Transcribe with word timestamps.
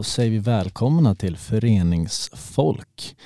Då 0.00 0.04
säger 0.04 0.30
vi 0.30 0.38
välkomna 0.38 1.14
till 1.14 1.36
Föreningsfolk. 1.36 3.16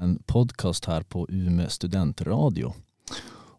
En 0.00 0.22
podcast 0.26 0.84
här 0.84 1.02
på 1.02 1.26
Umeå 1.30 1.68
studentradio. 1.68 2.74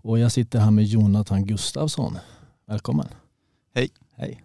Och 0.01 0.19
jag 0.19 0.31
sitter 0.31 0.59
här 0.59 0.71
med 0.71 0.85
Jonathan 0.85 1.45
Gustafsson. 1.45 2.17
Välkommen. 2.65 3.07
Hej. 3.75 3.89
Hej. 4.15 4.43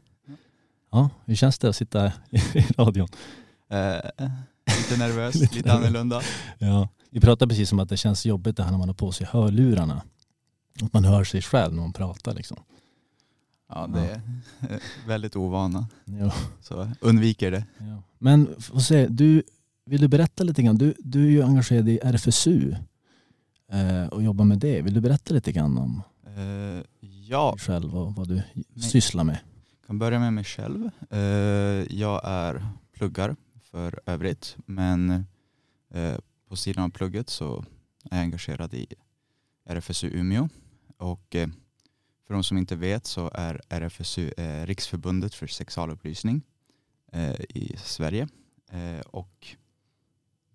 Ja, 0.91 1.11
hur 1.25 1.35
känns 1.35 1.59
det 1.59 1.69
att 1.69 1.77
sitta 1.77 2.13
i 2.31 2.61
radion? 2.79 3.09
Eh, 3.71 4.27
lite 4.79 4.99
nervös, 4.99 5.35
lite, 5.41 5.57
lite 5.57 5.73
annorlunda. 5.73 6.23
Ja, 6.59 6.89
vi 7.11 7.21
pratade 7.21 7.49
precis 7.49 7.73
om 7.73 7.79
att 7.79 7.89
det 7.89 7.97
känns 7.97 8.27
jobbigt 8.27 8.57
det 8.57 8.63
här 8.63 8.71
när 8.71 8.79
man 8.79 8.89
har 8.89 8.95
på 8.95 9.13
sig 9.13 9.27
hörlurarna. 9.31 10.03
Att 10.83 10.93
man 10.93 11.05
hör 11.05 11.25
sig 11.25 11.43
själv 11.43 11.75
när 11.75 11.83
man 11.83 11.93
pratar 11.93 12.35
liksom. 12.35 12.57
Ja, 13.69 13.87
det 13.87 14.01
är 14.01 14.21
väldigt 15.07 15.37
ovana. 15.37 15.87
Ja. 16.05 16.35
Så 16.61 16.91
undviker 17.01 17.51
det. 17.51 17.65
Ja. 17.79 18.03
Men 18.19 18.61
får 18.61 18.79
se, 18.79 19.07
du, 19.07 19.43
vill 19.85 20.01
du 20.01 20.09
berätta 20.09 20.45
lite 20.45 20.63
grann? 20.63 20.77
Du, 20.77 20.95
du 20.99 21.27
är 21.27 21.31
ju 21.31 21.43
engagerad 21.43 21.89
i 21.89 21.99
RFSU 22.03 22.75
eh, 23.73 24.07
och 24.07 24.23
jobbar 24.23 24.45
med 24.45 24.59
det. 24.59 24.83
Vill 24.83 24.95
du 24.95 25.01
berätta 25.01 25.35
lite 25.35 25.53
grann 25.53 25.79
om 25.79 26.03
eh, 26.37 26.85
ja. 27.29 27.51
dig 27.51 27.61
själv 27.61 27.97
och 27.97 28.15
vad 28.15 28.29
du 28.29 28.35
Nej. 28.35 28.91
sysslar 28.91 29.25
med? 29.25 29.39
Jag 29.81 29.87
kan 29.87 29.99
börja 29.99 30.19
med 30.19 30.33
mig 30.33 30.45
själv. 30.45 30.91
Eh, 31.11 31.19
jag 31.99 32.21
är 32.25 32.67
pluggar 32.93 33.37
för 33.71 34.01
övrigt 34.07 34.57
men 34.67 35.11
eh, 35.95 36.17
på 36.49 36.57
sidan 36.57 36.85
av 36.85 36.91
plugget 36.91 37.31
så 37.31 37.65
är 38.11 38.17
jag 38.17 38.21
engagerad 38.21 38.75
i 38.75 38.87
RFSU 39.67 40.09
Umeå 40.09 40.49
och 40.97 41.37
eh, 41.37 41.49
för 42.29 42.35
de 42.35 42.45
som 42.45 42.59
inte 42.59 42.77
vet 42.77 43.07
så 43.07 43.31
är 43.35 43.61
RFSU 43.69 44.31
eh, 44.37 44.67
Riksförbundet 44.67 45.35
för 45.35 45.47
sexualupplysning 45.47 46.43
eh, 47.13 47.41
i 47.41 47.77
Sverige. 47.77 48.29
Eh, 48.71 49.01
och 49.01 49.57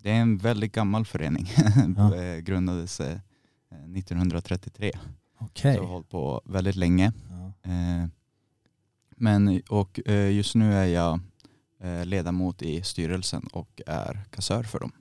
det 0.02 0.09
är 0.09 0.21
en 0.21 0.38
väldigt 0.38 0.71
gammal 0.71 1.05
förening. 1.05 1.47
Ja. 1.97 2.15
Eh, 2.15 2.38
grundades 2.38 2.99
1933. 2.99 4.91
Eh, 4.93 5.45
okay. 5.45 5.75
Så 5.75 5.81
har 5.81 5.89
hållit 5.89 6.09
på 6.09 6.41
väldigt 6.45 6.75
länge. 6.75 7.13
Ja. 7.30 7.71
Eh, 7.71 8.08
men, 9.15 9.61
och 9.69 9.99
just 10.31 10.55
nu 10.55 10.73
är 10.73 10.85
jag 10.85 11.19
ledamot 12.05 12.61
i 12.61 12.83
styrelsen 12.83 13.47
och 13.47 13.81
är 13.87 14.25
kassör 14.30 14.63
för 14.63 14.80
dem. 14.80 14.91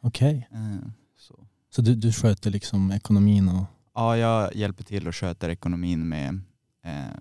Okej. 0.00 0.48
Okay. 0.50 0.78
Så, 1.16 1.46
så 1.70 1.82
du, 1.82 1.94
du 1.94 2.12
sköter 2.12 2.50
liksom 2.50 2.92
ekonomin 2.92 3.48
och 3.48 3.64
Ja, 3.98 4.16
jag 4.16 4.54
hjälper 4.54 4.84
till 4.84 5.08
och 5.08 5.16
sköter 5.16 5.48
ekonomin 5.48 6.08
med, 6.08 6.40
eh, 6.84 7.20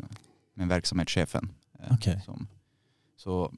med 0.54 0.68
verksamhetschefen. 0.68 1.50
Eh, 1.80 1.94
okay. 1.94 2.20
som, 2.26 2.48
så 3.16 3.54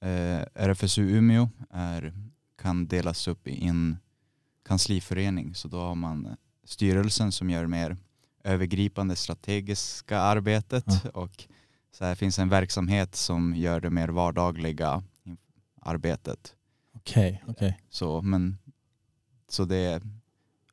eh, 0.00 0.40
RFSU 0.54 1.02
Umeå 1.02 1.48
är, 1.70 2.12
kan 2.62 2.86
delas 2.86 3.28
upp 3.28 3.48
i 3.48 3.64
en 3.66 3.96
kansliförening. 4.64 5.54
Så 5.54 5.68
då 5.68 5.80
har 5.80 5.94
man 5.94 6.36
styrelsen 6.64 7.32
som 7.32 7.50
gör 7.50 7.66
mer 7.66 7.96
övergripande 8.44 9.16
strategiska 9.16 10.18
arbetet 10.18 10.86
mm. 10.86 11.10
och 11.14 11.44
så 11.90 12.04
här 12.04 12.14
finns 12.14 12.38
en 12.38 12.48
verksamhet 12.48 13.16
som 13.16 13.54
gör 13.56 13.80
det 13.80 13.90
mer 13.90 14.08
vardagliga 14.08 15.02
arbetet. 15.80 16.54
Okej, 16.94 17.42
okay, 17.42 17.52
okay. 17.52 17.72
Så, 17.90 18.24
så 19.48 19.64
det 19.64 19.76
är 19.76 20.02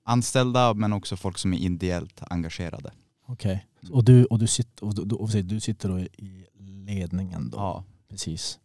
anställda 0.10 0.74
men 0.74 0.94
också 0.94 1.18
folk 1.18 1.38
som 1.38 1.54
är 1.54 1.58
ideellt 1.58 2.22
engagerade. 2.30 2.92
Okej, 3.26 3.66
okay. 3.82 3.92
och, 3.92 4.04
du, 4.04 4.26
och, 4.26 4.40
du, 4.40 4.48
sitter, 4.48 4.86
och, 4.86 5.08
du, 5.08 5.16
och 5.16 5.30
du 5.30 5.60
sitter 5.60 5.90
då 5.90 6.00
i 6.00 6.46
ledningen 6.60 7.50
då? 7.50 7.58
Ja. 7.58 7.84
Precis. 8.10 8.60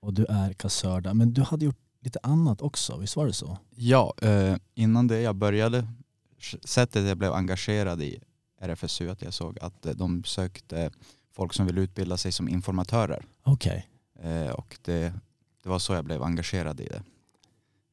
Och 0.00 0.14
du 0.14 0.24
är 0.24 0.52
kassör 0.52 1.00
där. 1.00 1.14
Men 1.14 1.32
du 1.32 1.42
hade 1.42 1.64
gjort 1.64 1.78
lite 2.00 2.18
annat 2.22 2.62
också, 2.62 2.96
visst 2.96 3.16
var 3.16 3.26
det 3.26 3.32
så? 3.32 3.58
Ja, 3.74 4.14
eh, 4.22 4.56
innan 4.74 5.06
det 5.06 5.20
jag 5.20 5.36
började, 5.36 5.88
sättet 6.64 7.08
jag 7.08 7.18
blev 7.18 7.32
engagerad 7.32 8.02
i 8.02 8.20
RFSU, 8.60 9.10
att 9.10 9.22
jag 9.22 9.34
såg 9.34 9.58
att 9.58 9.86
eh, 9.86 9.92
de 9.92 10.24
sökte 10.24 10.90
folk 11.32 11.54
som 11.54 11.66
vill 11.66 11.78
utbilda 11.78 12.16
sig 12.16 12.32
som 12.32 12.48
informatörer. 12.48 13.26
Okej. 13.42 13.88
Okay. 14.14 14.32
Eh, 14.32 14.50
och 14.50 14.78
det, 14.82 15.12
det 15.62 15.68
var 15.68 15.78
så 15.78 15.92
jag 15.92 16.04
blev 16.04 16.22
engagerad 16.22 16.80
i 16.80 16.86
det. 16.86 17.02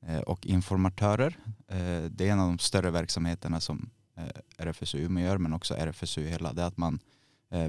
Eh, 0.05 0.19
och 0.19 0.45
informatörer. 0.45 1.37
Eh, 1.67 2.03
det 2.11 2.27
är 2.27 2.31
en 2.31 2.39
av 2.39 2.47
de 2.47 2.59
större 2.59 2.91
verksamheterna 2.91 3.61
som 3.61 3.89
eh, 4.17 4.23
RFSU 4.57 4.97
Umeå 4.97 5.25
gör 5.25 5.37
men 5.37 5.53
också 5.53 5.73
RFSU 5.73 6.27
hela. 6.27 6.53
Det 6.53 6.61
är 6.61 6.65
att 6.67 6.77
man 6.77 6.99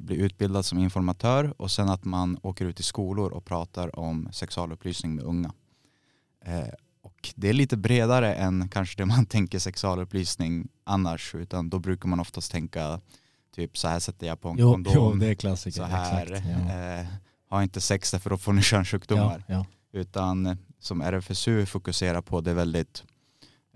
blir 0.00 0.16
utbildad 0.16 0.64
som 0.64 0.78
informatör 0.78 1.54
och 1.56 1.70
sen 1.70 1.88
att 1.88 2.04
man 2.04 2.38
åker 2.42 2.64
ut 2.64 2.80
i 2.80 2.82
skolor 2.82 3.32
och 3.32 3.44
pratar 3.44 3.98
om 3.98 4.28
sexualupplysning 4.32 5.14
med 5.14 5.24
unga. 5.24 5.52
Och 7.02 7.32
det 7.34 7.48
är 7.48 7.52
lite 7.52 7.76
bredare 7.76 8.34
än 8.34 8.68
kanske 8.68 9.02
det 9.02 9.06
man 9.06 9.26
tänker 9.36 9.58
sexualupplysning 9.58 10.68
annars 10.84 11.34
utan 11.34 11.70
då 11.70 11.78
brukar 11.78 12.08
man 12.08 12.20
oftast 12.20 12.52
tänka 12.52 13.00
typ 13.54 13.78
så 13.78 13.88
här 13.88 14.00
sätter 14.00 14.26
jag 14.26 14.40
på 14.40 14.48
en 14.48 14.56
jo, 14.58 14.72
kondom. 14.72 14.92
Jo, 14.96 15.14
det 15.14 15.26
är 15.26 15.34
klassiker. 15.34 15.76
Så 15.76 15.84
här, 15.84 16.32
Exakt, 16.32 16.46
ja. 16.46 16.74
eh, 16.74 17.06
ha 17.50 17.62
inte 17.62 17.80
sex 17.80 18.10
därför 18.10 18.30
då 18.30 18.38
får 18.38 18.52
ni 18.52 18.62
könssjukdomar. 18.72 19.44
Ja, 19.46 19.54
ja. 19.54 19.66
Utan 20.00 20.58
som 20.78 21.02
RFSU 21.02 21.66
fokuserar 21.66 22.22
på 22.22 22.40
det 22.40 22.50
är 22.50 22.54
väldigt 22.54 23.04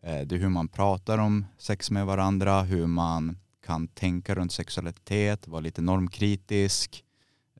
eh, 0.02 0.20
det 0.20 0.34
är 0.34 0.38
hur 0.38 0.48
man 0.48 0.68
pratar 0.68 1.18
om 1.18 1.44
sex 1.58 1.90
med 1.90 2.06
varandra, 2.06 2.62
hur 2.62 2.86
man 2.86 3.38
kan 3.66 3.88
tänka 3.88 4.34
runt 4.34 4.52
sexualitet, 4.52 5.48
vara 5.48 5.60
lite 5.60 5.82
normkritisk. 5.82 7.04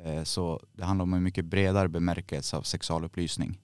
Eh, 0.01 0.23
så 0.23 0.61
det 0.73 0.85
handlar 0.85 1.03
om 1.03 1.15
en 1.15 1.23
mycket 1.23 1.45
bredare 1.45 1.89
bemärkelse 1.89 2.57
av 2.57 2.63
sexualupplysning. 2.63 3.59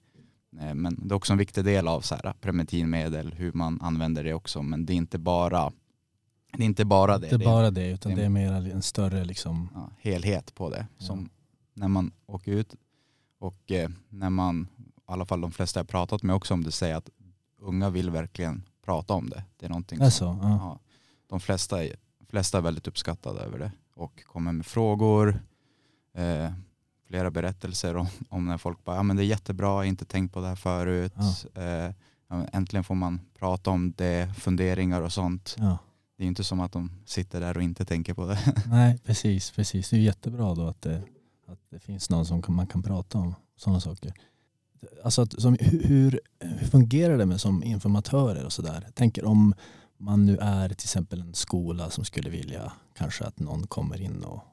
Eh, 0.59 0.73
men 0.73 1.07
det 1.07 1.13
är 1.13 1.15
också 1.15 1.33
en 1.33 1.39
viktig 1.39 1.65
del 1.65 1.87
av 1.87 2.01
så 2.01 2.15
här, 2.15 2.33
preventivmedel, 2.41 3.33
hur 3.33 3.51
man 3.51 3.81
använder 3.81 4.23
det 4.23 4.33
också. 4.33 4.63
Men 4.63 4.85
det 4.85 4.93
är 4.93 4.95
inte 4.95 5.17
bara 5.17 5.71
det. 6.51 6.63
Är 6.63 6.65
inte 6.65 6.85
bara 6.85 7.17
det, 7.17 7.27
det 7.27 7.35
är 7.35 7.45
bara 7.45 7.71
det 7.71 7.91
utan 7.91 8.15
det 8.15 8.23
är, 8.23 8.29
mer 8.29 8.51
en 8.51 8.81
större 8.81 9.25
liksom... 9.25 9.69
ja, 9.73 9.91
helhet 9.99 10.55
på 10.55 10.69
det. 10.69 10.87
Som 10.97 11.19
ja. 11.19 11.29
när 11.73 11.87
man 11.87 12.11
åker 12.25 12.51
ut 12.51 12.75
och 13.39 13.71
när 14.09 14.29
man 14.29 14.67
i 15.09 15.11
alla 15.11 15.25
fall 15.25 15.41
de 15.41 15.51
flesta 15.51 15.79
jag 15.79 15.87
pratat 15.87 16.23
med 16.23 16.35
också 16.35 16.53
om 16.53 16.63
det 16.63 16.71
säger 16.71 16.95
att 16.95 17.09
unga 17.59 17.89
vill 17.89 18.09
verkligen 18.09 18.63
prata 18.85 19.13
om 19.13 19.29
det. 19.29 19.43
Det 19.57 19.65
är 19.65 19.69
någonting 19.69 20.11
som, 20.11 20.39
ja. 20.41 20.49
Ja, 20.49 20.79
de 21.27 21.39
flesta 21.39 21.83
är, 21.83 21.95
flesta 22.29 22.57
är 22.57 22.61
väldigt 22.61 22.87
uppskattade 22.87 23.39
över 23.39 23.59
det 23.59 23.71
och 23.93 24.23
kommer 24.23 24.51
med 24.51 24.65
frågor, 24.65 25.39
eh, 26.13 26.51
flera 27.07 27.31
berättelser 27.31 27.95
om, 27.95 28.07
om 28.29 28.45
när 28.45 28.57
folk 28.57 28.83
bara, 28.83 28.95
ja 28.95 29.03
men 29.03 29.15
det 29.15 29.23
är 29.23 29.25
jättebra, 29.25 29.85
inte 29.85 30.05
tänkt 30.05 30.33
på 30.33 30.41
det 30.41 30.47
här 30.47 30.55
förut. 30.55 31.13
Ja. 31.53 31.61
Eh, 31.61 31.93
äntligen 32.51 32.83
får 32.83 32.95
man 32.95 33.19
prata 33.39 33.69
om 33.69 33.93
det, 33.97 34.33
funderingar 34.37 35.01
och 35.01 35.13
sånt. 35.13 35.55
Ja. 35.57 35.77
Det 36.17 36.23
är 36.23 36.27
inte 36.27 36.43
som 36.43 36.59
att 36.59 36.71
de 36.71 36.91
sitter 37.05 37.39
där 37.39 37.57
och 37.57 37.63
inte 37.63 37.85
tänker 37.85 38.13
på 38.13 38.25
det. 38.25 38.39
Nej, 38.65 38.97
precis. 38.97 39.51
precis. 39.51 39.89
Det 39.89 39.95
är 39.95 39.99
jättebra 39.99 40.55
då 40.55 40.67
att 40.67 40.81
det, 40.81 41.03
att 41.47 41.59
det 41.69 41.79
finns 41.79 42.09
någon 42.09 42.25
som 42.25 42.41
man 42.47 42.67
kan 42.67 42.83
prata 42.83 43.17
om 43.17 43.35
sådana 43.57 43.79
saker 43.79 44.13
alltså 45.03 45.21
att, 45.21 45.41
som, 45.41 45.57
hur, 45.59 46.19
hur 46.39 46.67
fungerar 46.67 47.17
det 47.17 47.25
med 47.25 47.41
som 47.41 47.63
informatörer 47.63 48.45
och 48.45 48.53
sådär? 48.53 48.87
Tänker 48.93 49.25
om 49.25 49.53
man 49.97 50.25
nu 50.25 50.37
är 50.37 50.69
till 50.69 50.85
exempel 50.85 51.21
en 51.21 51.33
skola 51.33 51.89
som 51.89 52.05
skulle 52.05 52.29
vilja 52.29 52.73
kanske 52.97 53.25
att 53.25 53.39
någon 53.39 53.67
kommer 53.67 54.01
in 54.01 54.23
och, 54.23 54.43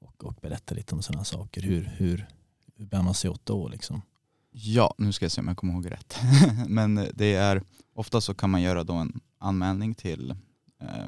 och, 0.00 0.24
och 0.24 0.34
berättar 0.42 0.76
lite 0.76 0.94
om 0.94 1.02
sådana 1.02 1.24
saker. 1.24 1.62
Hur, 1.62 1.92
hur, 1.96 2.28
hur 2.76 2.86
bär 2.86 3.02
man 3.02 3.14
sig 3.14 3.30
åt 3.30 3.46
då 3.46 3.68
liksom? 3.68 4.02
Ja, 4.50 4.94
nu 4.98 5.12
ska 5.12 5.24
jag 5.24 5.32
se 5.32 5.40
om 5.40 5.48
jag 5.48 5.56
kommer 5.56 5.74
ihåg 5.74 5.90
rätt. 5.90 6.16
Men 6.68 7.08
det 7.14 7.34
är 7.34 7.62
ofta 7.94 8.20
så 8.20 8.34
kan 8.34 8.50
man 8.50 8.62
göra 8.62 8.84
då 8.84 8.94
en 8.94 9.20
anmälning 9.38 9.94
till 9.94 10.30
eh, 10.80 11.04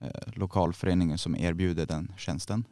eh, 0.00 0.32
lokalföreningen 0.32 1.18
som 1.18 1.36
erbjuder 1.36 1.86
den 1.86 2.12
tjänsten. 2.16 2.64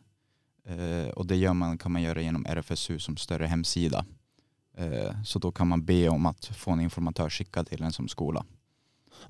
Eh, 0.65 1.09
och 1.09 1.27
det 1.27 1.37
gör 1.37 1.55
man, 1.55 1.79
kan 1.79 1.93
man 1.93 2.03
göra 2.03 2.23
genom 2.23 2.47
RFSU 2.47 2.99
som 2.99 3.17
större 3.17 3.47
hemsida. 3.47 4.05
Eh, 4.81 5.23
så 5.25 5.39
då 5.39 5.53
kan 5.53 5.69
man 5.69 5.85
be 5.85 6.09
om 6.09 6.27
att 6.27 6.47
få 6.47 6.71
en 6.71 6.81
informatör 6.81 7.31
skickad 7.31 7.67
till 7.67 7.83
en 7.83 7.93
som 7.93 8.09
skola. 8.09 8.45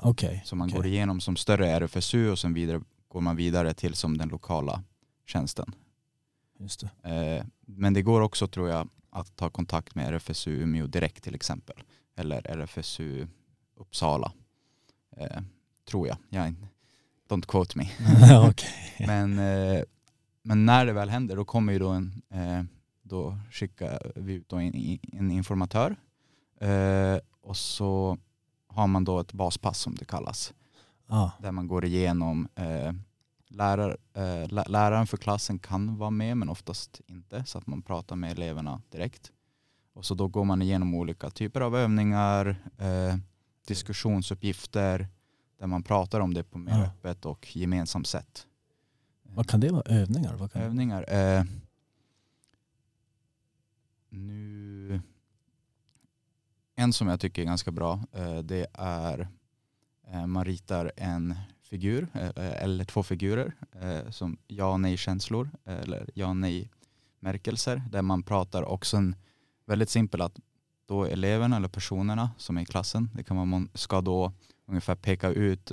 Okay, 0.02 0.40
så 0.44 0.56
man 0.56 0.68
okay. 0.68 0.76
går 0.76 0.86
igenom 0.86 1.20
som 1.20 1.36
större 1.36 1.68
RFSU 1.68 2.30
och 2.30 2.38
sen 2.38 2.54
vidare, 2.54 2.80
går 3.08 3.20
man 3.20 3.36
vidare 3.36 3.74
till 3.74 3.94
som 3.94 4.18
den 4.18 4.28
lokala 4.28 4.82
tjänsten. 5.26 5.74
Just 6.58 6.80
det. 6.80 7.10
Eh, 7.10 7.44
men 7.66 7.94
det 7.94 8.02
går 8.02 8.20
också 8.20 8.46
tror 8.46 8.68
jag 8.68 8.88
att 9.10 9.36
ta 9.36 9.50
kontakt 9.50 9.94
med 9.94 10.14
RFSU 10.14 10.50
Umeå 10.50 10.86
direkt 10.86 11.24
till 11.24 11.34
exempel. 11.34 11.76
Eller 12.16 12.46
RFSU 12.46 13.26
Uppsala. 13.76 14.32
Eh, 15.16 15.42
tror 15.88 16.08
jag. 16.08 16.16
jag. 16.28 16.54
Don't 17.28 17.46
quote 17.46 17.78
me. 17.78 17.84
okay. 18.48 19.06
men, 19.06 19.34
men 20.42 20.66
när 20.66 20.86
det 20.86 20.92
väl 20.92 21.10
händer 21.10 21.36
då 21.36 21.44
kommer 21.44 21.72
ju 21.72 21.78
då 21.78 21.88
en 21.88 22.22
då 23.10 23.38
skickar 23.50 24.12
vi 24.16 24.32
ut 24.32 24.52
en, 24.52 24.98
en 25.12 25.30
informatör 25.30 25.96
eh, 26.60 27.18
och 27.40 27.56
så 27.56 28.18
har 28.68 28.86
man 28.86 29.04
då 29.04 29.20
ett 29.20 29.32
baspass 29.32 29.78
som 29.78 29.94
det 29.94 30.04
kallas. 30.04 30.52
Ah. 31.06 31.30
Där 31.38 31.52
man 31.52 31.68
går 31.68 31.84
igenom 31.84 32.48
eh, 32.54 32.92
lärar, 33.48 33.96
eh, 34.14 34.48
läraren 34.68 35.06
för 35.06 35.16
klassen 35.16 35.58
kan 35.58 35.96
vara 35.96 36.10
med 36.10 36.36
men 36.36 36.48
oftast 36.48 37.00
inte 37.06 37.44
så 37.44 37.58
att 37.58 37.66
man 37.66 37.82
pratar 37.82 38.16
med 38.16 38.32
eleverna 38.32 38.82
direkt. 38.90 39.32
Och 39.94 40.04
så 40.06 40.14
då 40.14 40.28
går 40.28 40.44
man 40.44 40.62
igenom 40.62 40.94
olika 40.94 41.30
typer 41.30 41.60
av 41.60 41.76
övningar, 41.76 42.56
eh, 42.78 43.16
diskussionsuppgifter 43.66 45.08
där 45.58 45.66
man 45.66 45.82
pratar 45.82 46.20
om 46.20 46.34
det 46.34 46.42
på 46.44 46.58
mer 46.58 46.72
Ja. 46.78 46.84
öppet 46.84 47.26
och 47.26 47.56
gemensamt 47.56 48.06
sätt. 48.06 48.46
Vad 49.22 49.48
kan 49.48 49.60
det 49.60 49.72
vara? 49.72 49.82
Övningar? 49.82 50.34
Vad 50.36 50.52
kan... 50.52 50.62
Övningar. 50.62 51.04
Eh, 51.14 51.44
nu, 54.10 55.00
en 56.76 56.92
som 56.92 57.08
jag 57.08 57.20
tycker 57.20 57.42
är 57.42 57.46
ganska 57.46 57.70
bra 57.70 58.00
eh, 58.12 58.38
det 58.38 58.66
är 58.74 59.28
eh, 60.06 60.26
man 60.26 60.44
ritar 60.44 60.92
en 60.96 61.34
figur 61.62 62.08
eh, 62.14 62.62
eller 62.62 62.84
två 62.84 63.02
figurer 63.02 63.54
som 64.10 64.38
ja 64.46 64.72
och 64.72 64.80
nej 64.80 64.96
känslor 64.96 65.50
eller 65.64 66.10
ja 66.14 66.26
och 66.26 66.36
nej 66.36 66.70
märkelser 67.20 67.82
där 67.90 68.02
man 68.02 68.22
pratar 68.22 68.62
också 68.62 68.96
en 68.96 69.16
väldigt 69.66 69.90
simpel 69.90 70.20
att 70.20 70.40
då 70.86 71.04
eleverna 71.04 71.56
eller 71.56 71.68
personerna 71.68 72.30
som 72.36 72.56
är 72.56 72.62
i 72.62 72.66
klassen 72.66 73.10
det 73.14 73.22
kan 73.22 73.36
vara, 73.36 73.44
man 73.44 73.70
ska 73.74 74.00
då 74.00 74.32
ungefär 74.66 74.94
peka 74.94 75.28
ut 75.28 75.72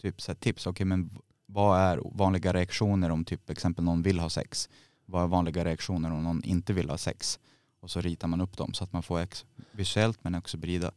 typ 0.00 0.20
så 0.20 0.32
här 0.32 0.36
tips. 0.36 0.66
Okej 0.66 0.86
men 0.86 1.18
vad 1.46 1.80
är 1.80 2.00
vanliga 2.04 2.52
reaktioner 2.52 3.10
om 3.10 3.24
typ 3.24 3.50
exempel 3.50 3.84
någon 3.84 4.02
vill 4.02 4.20
ha 4.20 4.30
sex? 4.30 4.68
Vad 5.10 5.22
är 5.22 5.26
vanliga 5.26 5.64
reaktioner 5.64 6.12
om 6.12 6.24
någon 6.24 6.44
inte 6.44 6.72
vill 6.72 6.90
ha 6.90 6.98
sex? 6.98 7.38
Och 7.80 7.90
så 7.90 8.00
ritar 8.00 8.28
man 8.28 8.40
upp 8.40 8.56
dem 8.56 8.74
så 8.74 8.84
att 8.84 8.92
man 8.92 9.02
får 9.02 9.20
ex- 9.20 9.44
visuellt 9.72 10.18
men 10.22 10.34
också 10.34 10.56
brida. 10.56 10.90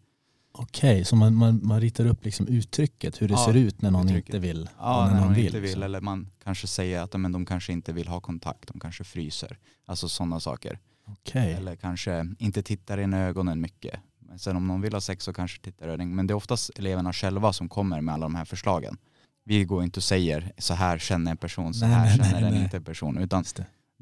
Okej, 0.51 1.05
så 1.05 1.15
man, 1.15 1.35
man, 1.35 1.59
man 1.63 1.81
ritar 1.81 2.05
upp 2.05 2.25
liksom 2.25 2.47
uttrycket, 2.47 3.21
hur 3.21 3.27
det 3.27 3.33
Ja, 3.33 3.45
ser 3.45 3.53
ut 3.53 3.81
när 3.81 3.91
någon 3.91 4.05
uttrycket. 4.09 4.29
inte 4.35 4.39
vill. 4.47 4.69
Ja, 4.79 5.05
när 5.05 5.13
när 5.13 5.21
någon 5.21 5.33
vill. 5.33 5.45
inte 5.45 5.59
vill 5.59 5.63
liksom. 5.69 5.83
eller 5.83 6.01
man 6.01 6.29
kanske 6.43 6.67
säger 6.67 7.01
att 7.01 7.13
men, 7.19 7.31
de 7.31 7.45
kanske 7.45 7.73
inte 7.73 7.93
vill 7.93 8.07
ha 8.07 8.19
kontakt, 8.19 8.67
de 8.67 8.79
kanske 8.79 9.03
fryser. 9.03 9.57
Alltså 9.85 10.09
sådana 10.09 10.39
saker. 10.39 10.79
Okej. 11.07 11.53
Eller 11.53 11.75
kanske 11.75 12.27
inte 12.39 12.63
tittar 12.63 12.97
in 12.97 13.13
i 13.13 13.17
ögonen 13.17 13.61
mycket. 13.61 13.99
Men 14.19 14.39
sen 14.39 14.55
om 14.55 14.67
någon 14.67 14.81
vill 14.81 14.93
ha 14.93 15.01
sex 15.01 15.23
så 15.23 15.33
kanske 15.33 15.61
tittar 15.61 16.01
i. 16.01 16.05
Men 16.05 16.27
det 16.27 16.31
är 16.31 16.35
oftast 16.35 16.71
eleverna 16.75 17.13
själva 17.13 17.53
som 17.53 17.69
kommer 17.69 18.01
med 18.01 18.13
alla 18.13 18.25
de 18.25 18.35
här 18.35 18.45
förslagen. 18.45 18.97
Vi 19.45 19.63
går 19.63 19.83
inte 19.83 19.99
och 19.99 20.03
säger 20.03 20.51
så 20.57 20.73
här 20.73 20.97
känner 20.97 21.31
en 21.31 21.37
person, 21.37 21.73
så 21.73 21.85
Nej, 21.85 21.95
här 21.95 22.05
nej, 22.05 22.17
känner 22.17 22.41
nej, 22.41 22.51
den 22.51 22.63
inte 22.63 22.77
en 22.77 22.83
person. 22.83 23.17
Utan 23.17 23.43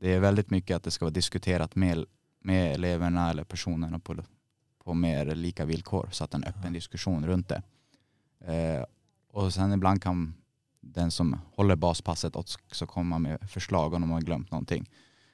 det. 0.02 0.14
är 0.14 0.20
väldigt 0.20 0.50
mycket 0.50 0.76
att 0.76 0.84
det 0.84 0.92
ska 0.92 1.06
vara 1.06 1.14
diskuterat 1.14 1.76
med, 1.76 2.06
med 2.40 2.74
eleverna 2.74 3.30
eller 3.30 3.44
personerna 3.44 4.00
på, 4.00 4.16
på 4.84 4.94
mer 4.94 5.36
lika 5.36 5.66
villkor. 5.66 6.10
Så 6.12 6.24
att 6.24 6.34
en 6.34 6.44
öppen 6.44 6.62
Ja. 6.64 6.70
diskussion 6.70 7.28
runt 7.28 7.50
det. 7.50 7.62
Eh, 8.54 8.86
och 9.28 9.54
sen 9.54 9.74
ibland 9.74 10.02
kan 10.02 10.34
den 10.82 11.12
som 11.12 11.40
håller 11.56 11.76
baspasset 11.76 12.36
också 12.36 12.88
komma 12.88 13.20
med 13.20 13.50
förslag 13.50 13.94
om 13.94 14.02
de 14.02 14.10
har 14.10 14.22
glömt 14.22 14.52
någonting. 14.52 14.90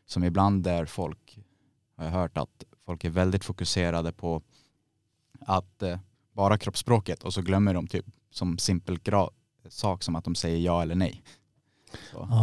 Som 0.05 0.23
ibland 0.23 0.63
där 0.63 0.85
folk, 0.85 1.39
har 1.95 2.05
jag 2.05 2.11
hört 2.11 2.37
att 2.37 2.63
folk 2.85 3.03
är 3.03 3.09
väldigt 3.09 3.45
fokuserade 3.45 4.11
på 4.11 4.41
att 5.39 5.81
eh, 5.81 5.99
bara 6.31 6.57
kroppsspråket 6.57 7.23
och 7.23 7.33
så 7.33 7.41
glömmer 7.41 7.73
de 7.73 7.87
typ 7.87 8.05
som 8.29 8.57
simpel 8.57 8.99
sak 9.69 10.03
som 10.03 10.15
att 10.15 10.23
de 10.23 10.35
säger 10.35 10.57
ja 10.57 10.81
eller 10.81 10.95
nej. 10.95 11.23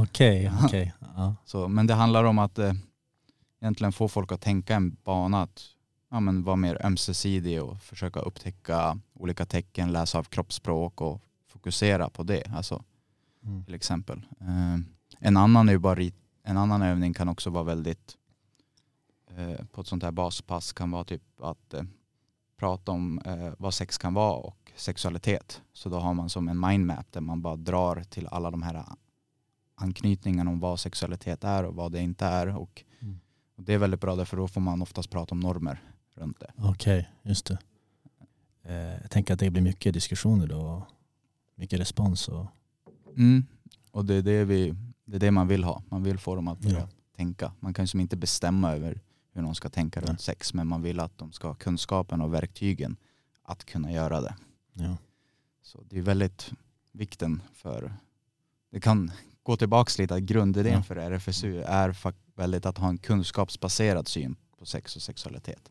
Okej, 0.02 0.52
okej. 0.64 0.92
Ja. 1.16 1.34
Så, 1.44 1.68
men 1.68 1.86
det 1.86 1.94
handlar 1.94 2.24
om 2.24 2.38
att 2.38 2.58
eh, 2.58 2.72
egentligen 3.60 3.92
få 3.92 4.08
folk 4.08 4.32
att 4.32 4.40
tänka 4.40 4.74
en 4.74 4.96
bana 5.04 5.42
att 5.42 5.62
ja, 6.10 6.20
men 6.20 6.42
vara 6.44 6.56
mer 6.56 6.86
ömsesidig 6.86 7.62
och 7.62 7.82
försöka 7.82 8.20
upptäcka 8.20 8.98
olika 9.12 9.46
tecken, 9.46 9.92
läsa 9.92 10.18
av 10.18 10.24
kroppsspråk 10.24 11.00
och 11.00 11.20
fokusera 11.46 12.10
på 12.10 12.22
det. 12.22 12.42
Alltså, 12.54 12.82
Mm. 13.46 13.64
till 13.64 13.74
exempel. 13.74 14.26
Eh, 14.40 14.74
en, 15.18 15.36
annan 15.36 15.68
är 15.68 15.78
bara 15.78 16.02
en 16.42 16.56
annan 16.56 16.82
övning 16.82 17.14
kan 17.14 17.28
också 17.28 17.50
vara 17.50 17.64
väldigt 17.64 18.16
eh, 19.36 19.64
på 19.66 19.80
ett 19.80 19.86
sånt 19.86 20.02
här 20.02 20.10
baspass 20.10 20.72
kan 20.72 20.90
vara 20.90 21.04
typ 21.04 21.22
att 21.40 21.74
eh, 21.74 21.82
prata 22.56 22.92
om 22.92 23.18
eh, 23.18 23.52
vad 23.58 23.74
sex 23.74 23.98
kan 23.98 24.14
vara 24.14 24.32
och 24.36 24.72
sexualitet. 24.76 25.62
Så 25.72 25.88
då 25.88 25.98
har 25.98 26.14
man 26.14 26.30
som 26.30 26.48
en 26.48 26.60
mindmap 26.60 27.12
där 27.12 27.20
man 27.20 27.42
bara 27.42 27.56
drar 27.56 28.02
till 28.10 28.26
alla 28.26 28.50
de 28.50 28.62
här 28.62 28.84
anknytningarna 29.74 30.50
om 30.50 30.60
vad 30.60 30.80
sexualitet 30.80 31.44
är 31.44 31.64
och 31.64 31.74
vad 31.74 31.92
det 31.92 32.00
inte 32.00 32.26
är. 32.26 32.46
Och, 32.56 32.84
Mm. 33.00 33.20
och 33.56 33.62
det 33.64 33.74
är 33.74 33.78
väldigt 33.78 34.00
bra 34.00 34.16
därför 34.16 34.36
då 34.36 34.48
får 34.48 34.60
man 34.60 34.82
oftast 34.82 35.10
prata 35.10 35.34
om 35.34 35.40
normer 35.40 35.82
runt 36.14 36.40
det. 36.40 36.52
Okej, 36.58 37.08
just 37.22 37.46
det. 37.46 37.58
Eh, 38.62 38.74
jag 39.02 39.10
tänker 39.10 39.34
att 39.34 39.40
det 39.40 39.50
blir 39.50 39.62
mycket 39.62 39.94
diskussioner 39.94 40.46
då. 40.46 40.60
och 40.60 40.82
Mycket 41.54 41.80
respons. 41.80 42.28
Och, 42.28 42.46
Mm. 43.16 43.44
Och 43.90 44.04
det 44.04 44.14
är 44.14 44.22
det, 44.22 44.44
vi, 44.44 44.74
det 45.04 45.16
är 45.16 45.20
det 45.20 45.30
man 45.30 45.48
vill 45.48 45.64
ha. 45.64 45.82
Man 45.88 46.02
vill 46.02 46.18
få 46.18 46.34
dem 46.34 46.48
att 46.48 46.58
börja 46.58 46.78
Ja. 46.78 46.88
tänka. 47.16 47.52
Man 47.60 47.74
kan 47.74 47.82
ju 47.82 47.86
som 47.86 48.00
inte 48.00 48.16
bestämma 48.16 48.72
över 48.72 49.00
hur 49.32 49.42
de 49.42 49.54
ska 49.54 49.68
tänka 49.68 50.00
runt 50.00 50.20
sex 50.20 50.54
men 50.54 50.66
man 50.66 50.82
vill 50.82 51.00
att 51.00 51.18
de 51.18 51.32
ska 51.32 51.48
ha 51.48 51.54
kunskapen 51.54 52.20
och 52.20 52.34
verktygen 52.34 52.96
att 53.42 53.64
kunna 53.64 53.92
göra 53.92 54.20
det. 54.20 54.34
ja. 54.72 54.96
Så 55.62 55.82
det 55.88 55.98
är 55.98 56.02
väldigt 56.02 56.52
vikten 56.92 57.42
för, 57.52 57.92
det 58.74 58.80
kan 58.80 59.10
gå 59.42 59.56
tillbaka 59.56 60.02
lite, 60.02 60.14
att 60.14 60.22
grundidén 60.22 60.72
Ja. 60.72 60.82
för 60.82 60.96
RFSU 60.96 61.62
är 61.62 61.96
väldigt 62.34 62.66
att 62.66 62.78
ha 62.78 62.88
en 62.88 62.98
kunskapsbaserad 62.98 64.08
syn 64.08 64.36
på 64.58 64.66
sex 64.66 64.96
och 64.96 65.02
sexualitet. 65.02 65.70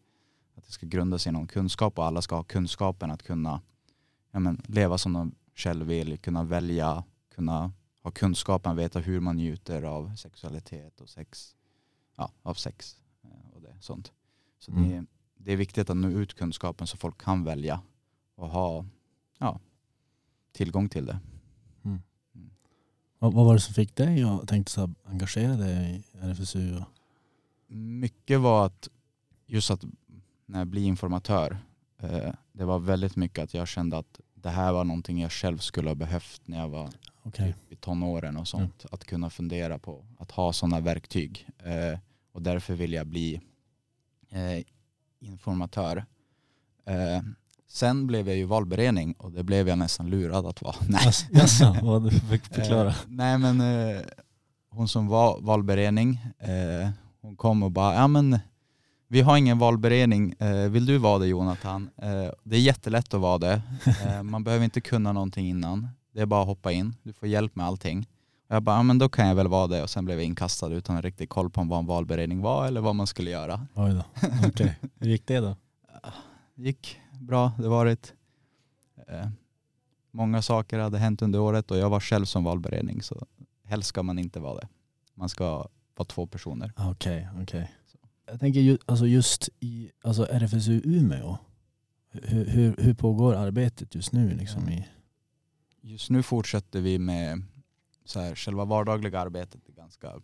Att 0.55 0.65
det 0.65 0.71
ska 0.71 0.85
grunda 0.85 1.19
sig 1.19 1.29
i 1.29 1.33
någon 1.33 1.47
kunskap 1.47 1.97
och 2.00 2.05
alla 2.05 2.21
ska 2.21 2.35
ha 2.35 2.44
kunskapen 2.44 3.11
att 3.11 3.23
kunna 3.23 3.61
ja, 4.31 4.39
men, 4.39 4.61
leva 4.67 4.97
som 4.97 5.13
de 5.13 5.35
själv 5.55 5.85
vill, 5.88 6.17
kunna 6.17 6.44
välja, 6.44 7.03
kunna 7.35 7.71
ha 8.03 8.11
kunskapen, 8.11 8.75
veta 8.75 9.00
hur 9.00 9.19
man 9.19 9.35
njuter 9.35 9.83
av 9.83 10.15
sexualitet 10.15 11.01
och 11.01 11.09
sex, 11.09 11.55
ja, 12.15 12.31
av 12.41 12.53
sex 12.53 12.97
eh, 13.23 13.55
och 13.55 13.61
det, 13.61 13.75
sånt. 13.81 14.11
Så 14.59 14.71
Mm. 14.71 14.89
det, 14.89 15.05
det 15.38 15.53
är 15.53 15.57
viktigt 15.57 15.89
att 15.89 15.97
nå 15.97 16.09
ut 16.09 16.33
kunskapen 16.33 16.88
så 16.88 16.97
folk 16.97 17.17
kan 17.21 17.44
välja 17.44 17.81
och 18.35 18.50
ha 18.50 18.85
ja, 19.39 19.59
tillgång 20.51 20.89
till 20.89 21.05
det. 21.05 21.19
Vad, 23.23 23.33
vad 23.33 23.45
var 23.45 23.53
det 23.53 23.59
som 23.59 23.73
fick 23.73 23.95
dig 23.95 24.23
att 24.23 24.47
tänkte 24.47 24.71
så 24.71 24.81
här, 24.81 24.89
engagera 25.03 25.55
dig 25.55 26.03
i 26.13 26.17
RFSU? 26.17 26.77
Och, 26.77 26.83
Mycket 27.75 28.39
var 28.39 28.65
att 28.65 28.89
just 29.45 29.71
att 29.71 29.83
när 30.45 30.59
jag 30.59 30.67
blir 30.67 30.83
informatör, 30.83 31.57
eh, 32.00 32.33
det 32.51 32.65
var 32.65 32.79
väldigt 32.79 33.15
mycket 33.15 33.43
att 33.43 33.53
jag 33.53 33.67
kände 33.67 33.98
att 33.98 34.19
det 34.36 34.50
här 34.50 34.74
var 34.74 34.83
någonting 34.83 35.21
jag 35.21 35.31
själv 35.31 35.57
skulle 35.57 35.89
ha 35.89 35.95
behövt 35.95 36.41
när 36.45 36.59
jag 36.59 36.69
var 36.69 36.89
Okej. 37.24 37.53
typ 37.53 37.71
i 37.71 37.75
tonåren 37.75 38.38
och 38.38 38.48
sånt. 38.48 38.86
Att 38.91 39.05
kunna 39.05 39.29
fundera 39.29 39.79
på 39.79 40.05
att 40.19 40.31
ha 40.31 40.53
sådana 40.53 40.79
verktyg. 40.79 41.48
Eh, 41.57 42.00
och 42.31 42.41
därför 42.41 42.74
vill 42.74 42.93
jag 42.93 43.07
bli 43.07 43.41
eh, 44.29 44.63
informatör. 45.19 46.05
Sen 47.74 48.08
blev 48.08 48.27
jag 48.27 48.38
ju 48.38 48.46
valberedning 48.46 49.13
och 49.13 49.32
det 49.32 49.44
blev 49.44 49.68
jag 49.68 49.77
nästan 49.77 50.10
lurad 50.10 50.46
att 50.46 50.62
vara. 50.62 50.75
Nej. 50.88 51.13
Jaså, 51.32 51.75
vad 51.82 52.03
du 52.03 52.12
fick 52.12 52.46
förklara. 52.46 52.88
Eh, 52.88 52.96
nej 53.08 53.38
men 53.38 53.62
eh, 53.62 54.01
hon 54.70 54.88
som 54.88 55.08
var 55.08 55.42
valberedning, 55.42 56.20
eh, 56.39 56.89
hon 57.22 57.36
kom 57.36 57.63
och 57.63 57.72
bara, 57.72 57.96
ja 57.96 58.08
men 58.08 58.39
vi 59.08 59.22
har 59.22 59.38
ingen 59.38 59.60
valberedning, 59.60 60.34
eh, 60.39 60.70
vill 60.70 60.86
du 60.86 60.98
vara 60.98 61.20
det 61.20 61.27
Jonathan? 61.27 61.89
Eh, 61.98 62.32
det 62.44 62.56
är 62.56 62.60
jättelätt 62.60 63.13
att 63.13 63.22
vara 63.22 63.38
det, 63.38 63.62
eh, 64.06 64.24
man 64.24 64.44
behöver 64.44 64.65
inte 64.65 64.82
kunna 64.82 65.12
någonting 65.12 65.48
innan, 65.48 65.88
det 66.13 66.22
är 66.22 66.25
bara 66.25 66.42
att 66.42 66.48
hoppa 66.48 66.72
in, 66.72 66.96
du 67.03 67.13
får 67.13 67.27
hjälp 67.27 67.56
med 67.56 67.65
allting. 67.65 68.08
Och 68.50 68.56
jag 68.56 68.63
bara, 68.63 68.75
ja 68.75 68.84
men 68.84 68.98
då 68.98 69.10
kan 69.10 69.27
jag 69.27 69.36
väl 69.36 69.48
vara 69.48 69.68
det 69.68 69.84
och 69.84 69.89
sen 69.89 70.06
blev 70.06 70.18
jag 70.18 70.25
inkastad 70.25 70.68
utan 70.68 71.01
riktigt 71.01 71.30
koll 71.30 71.50
på 71.50 71.63
vad 71.63 71.80
en 71.80 71.86
valberedning 71.86 72.42
var 72.42 72.68
eller 72.68 72.82
vad 72.82 72.96
man 72.96 73.08
skulle 73.08 73.30
göra. 73.30 73.68
Oj 73.74 73.94
då. 73.94 74.03
Okej. 74.48 74.80
Hur 75.00 75.10
gick 75.10 75.27
det 75.27 75.39
då? 75.39 75.56
gick 76.56 77.00
bra, 77.20 77.51
det 77.58 77.67
varit 77.67 78.13
eh, 79.08 79.27
många 80.12 80.41
saker 80.41 80.79
hade 80.79 80.98
hänt 80.98 81.22
under 81.22 81.39
året 81.39 81.72
och 81.72 81.77
jag 81.77 81.89
var 81.89 82.00
själv 82.00 82.25
som 82.25 82.43
valberedning 82.43 83.01
så 83.01 83.25
helst 83.63 83.89
ska 83.89 84.03
man 84.03 84.20
inte 84.20 84.39
vara 84.39 84.55
det. 84.60 84.67
Man 85.13 85.29
ska 85.29 85.67
vara 85.96 86.05
två 86.08 86.27
personer. 86.27 86.74
Ah, 86.75 86.91
Okej, 86.91 87.29
okej. 87.41 87.72
Jag 88.25 88.39
tänker 88.39 88.60
ju, 88.60 88.77
alltså 88.86 89.05
just 89.08 89.50
i 89.60 89.91
alltså 90.03 90.25
RFSU 90.25 90.82
Umeå, 90.84 91.38
hur, 92.12 92.46
hur, 92.46 92.75
hur 92.77 92.93
pågår 92.93 93.34
arbetet 93.36 93.96
just 93.96 94.12
nu? 94.12 94.29
Liksom 94.36 94.70
i, 94.70 94.88
Just 95.82 96.10
nu 96.10 96.24
fortsätter 96.24 96.82
vi 96.82 97.00
med 97.00 97.43
så 98.05 98.20
här, 98.20 98.36
själva 98.36 98.65
vardagliga 98.65 99.20
arbetet 99.20 99.70
i 99.70 99.72
ganska 99.72 100.22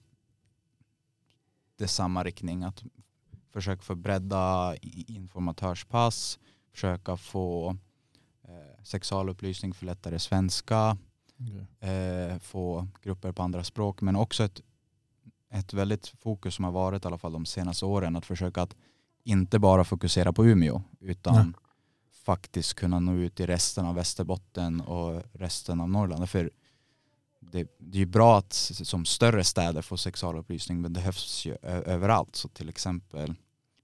det 1.77 1.84
är 1.84 1.88
samma 1.88 2.24
riktning. 2.24 2.63
Att 2.63 2.84
försöka 3.53 3.81
få 3.81 3.96
bredda 3.96 4.75
i- 4.81 5.05
informatörspass, 5.15 6.39
försöka 6.71 7.17
få 7.17 7.77
eh, 8.43 8.83
sexualupplysning 8.83 9.73
för 9.73 9.85
lättare 9.85 10.19
svenska, 10.19 10.97
eh, 11.79 12.39
få 12.39 12.88
grupper 13.01 13.31
på 13.31 13.43
andra 13.43 13.63
språk 13.63 14.01
men 14.01 14.15
också 14.15 14.43
ett, 14.43 14.61
ett 15.51 15.73
väldigt 15.73 16.07
fokus 16.07 16.55
som 16.55 16.65
har 16.65 16.71
varit 16.71 17.05
i 17.05 17.07
alla 17.07 17.17
fall 17.17 17.33
de 17.33 17.45
senaste 17.45 17.85
åren 17.85 18.15
att 18.15 18.25
försöka 18.25 18.61
att 18.61 18.75
inte 19.23 19.59
bara 19.59 19.83
fokusera 19.83 20.33
på 20.33 20.45
Umeå 20.45 20.81
utan 20.99 21.35
Nej. 21.35 21.53
faktiskt 22.23 22.73
kunna 22.73 22.99
nå 22.99 23.13
ut 23.13 23.39
i 23.39 23.45
resten 23.45 23.85
av 23.85 23.95
Västerbotten 23.95 24.81
och 24.81 25.23
resten 25.33 25.81
av 25.81 25.89
Norrland. 25.89 26.29
För 26.29 26.51
det, 27.39 27.67
det 27.77 27.97
är 27.97 27.99
ju 27.99 28.05
bra 28.05 28.38
att 28.38 28.53
som 28.53 29.05
större 29.05 29.43
städer 29.43 29.81
få 29.81 29.97
sexualupplysning 29.97 30.81
men 30.81 30.93
det 30.93 30.99
behövs 30.99 31.45
ju 31.45 31.57
överallt. 31.63 32.35
Så 32.35 32.47
till 32.47 32.69
exempel 32.69 33.35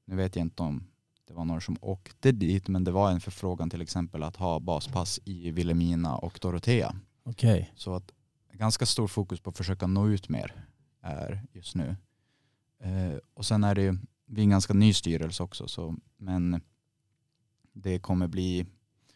nu 0.05 0.15
vet 0.15 0.35
jag 0.35 0.45
inte 0.45 0.63
om 0.63 0.87
det 1.27 1.33
var 1.33 1.45
några 1.45 1.61
som 1.61 1.77
åkte 1.81 2.31
dit 2.31 2.67
men 2.67 2.83
det 2.83 2.91
var 2.91 3.11
en 3.11 3.21
förfrågan 3.21 3.69
till 3.69 3.81
exempel 3.81 4.23
att 4.23 4.35
ha 4.35 4.59
baspass 4.59 5.19
i 5.25 5.51
Vilhelmina 5.51 6.15
och 6.15 6.39
Dorotea. 6.41 6.95
Okej. 7.23 7.71
Så 7.75 7.93
att 7.93 8.11
ganska 8.53 8.85
stor 8.85 9.07
fokus 9.07 9.39
på 9.39 9.49
att 9.49 9.57
försöka 9.57 9.87
nå 9.87 10.07
ut 10.07 10.29
mer 10.29 10.65
är 11.01 11.43
just 11.53 11.75
nu. 11.75 11.95
Eh, 12.79 13.17
och 13.33 13.45
sen 13.45 13.63
är 13.63 13.75
det 13.75 13.81
ju, 13.81 13.97
vi 14.25 14.41
är 14.41 14.43
en 14.43 14.49
ganska 14.49 14.73
ny 14.73 14.93
styrelse 14.93 15.43
också 15.43 15.67
så, 15.67 15.95
men 16.17 16.61
det 17.73 17.99
kommer 17.99 18.27
bli 18.27 18.65